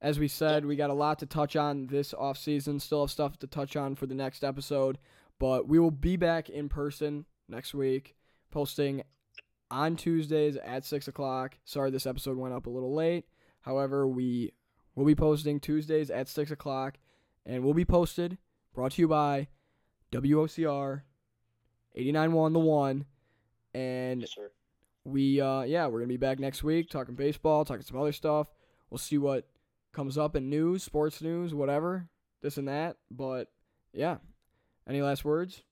As 0.03 0.19
we 0.19 0.29
said, 0.29 0.65
we 0.65 0.77
got 0.77 0.91
a 0.91 0.95
lot 0.95 1.19
to 1.19 1.27
touch 1.27 1.57
on 1.57 1.87
this 1.87 2.15
off 2.15 2.39
season. 2.39 2.81
Still 2.81 3.03
have 3.03 3.11
stuff 3.11 3.39
to 3.41 3.47
touch 3.47 3.77
on 3.77 3.95
for 3.95 4.07
the 4.07 4.15
next 4.15 4.43
episode, 4.43 4.99
but 5.39 5.69
we 5.69 5.79
will 5.79 5.91
be 5.91 6.17
back 6.17 6.49
in 6.49 6.69
person 6.69 7.27
next 7.49 7.75
week, 7.75 8.15
posting 8.51 9.03
on 9.71 9.97
Tuesdays 9.97 10.57
at 10.57 10.85
six 10.85 11.07
o'clock. 11.07 11.59
Sorry, 11.65 11.91
this 11.91 12.07
episode 12.07 12.39
went 12.39 12.55
up 12.55 12.67
a 12.67 12.71
little 12.71 12.95
late. 12.95 13.27
However, 13.61 14.09
we 14.09 14.53
will 14.95 15.05
be 15.05 15.15
posting 15.15 15.61
Tuesdays 15.61 16.11
at 16.11 16.29
six 16.29 16.51
o'clock, 16.51 16.97
and 17.45 17.63
will 17.63 17.75
be 17.75 17.85
posted 17.85 18.39
brought 18.75 18.93
to 18.93 19.03
you 19.03 19.09
by 19.09 19.49
WOCR 20.13 21.03
89.1 21.97 22.53
The 22.53 22.59
One. 22.59 23.05
And 23.75 24.23
Yes, 24.23 24.35
we, 25.05 25.41
uh, 25.41 25.63
yeah, 25.63 25.87
we're 25.87 25.99
going 25.99 26.09
to 26.09 26.15
be 26.15 26.17
back 26.17 26.39
next 26.39 26.63
week 26.63 26.89
talking 26.91 27.15
baseball, 27.15 27.65
talking 27.65 27.83
some 27.83 27.99
other 27.99 28.13
stuff. 28.13 28.49
We'll 28.91 28.99
see 28.99 29.19
what 29.19 29.47
comes 29.93 30.19
up 30.19 30.37
in 30.37 30.51
news, 30.51 30.83
sports 30.83 31.21
news, 31.23 31.55
whatever, 31.55 32.09
this 32.43 32.57
and 32.57 32.69
that. 32.69 32.97
But 33.11 33.49
yeah, 33.93 34.19
any 34.89 35.03
last 35.03 35.25
words? 35.25 35.63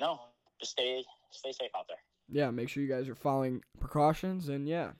No, 0.00 0.20
just 0.60 0.72
stay 0.72 1.02
stay 1.30 1.52
safe 1.52 1.70
out 1.76 1.86
there. 1.88 1.98
Yeah, 2.30 2.50
make 2.50 2.68
sure 2.68 2.82
you 2.82 2.88
guys 2.88 3.08
are 3.08 3.14
following 3.14 3.62
precautions. 3.80 4.48
And 4.48 4.68
yeah, 4.68 4.90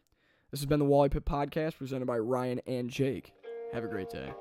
this 0.50 0.60
has 0.60 0.66
been 0.66 0.78
the 0.78 0.84
Wally 0.84 1.08
Pit 1.08 1.24
Podcast 1.24 1.76
presented 1.76 2.06
by 2.06 2.18
Ryan 2.18 2.60
and 2.66 2.88
Jake. 2.90 3.32
Have 3.72 3.84
a 3.84 3.88
great 3.88 4.10
day. 4.10 4.32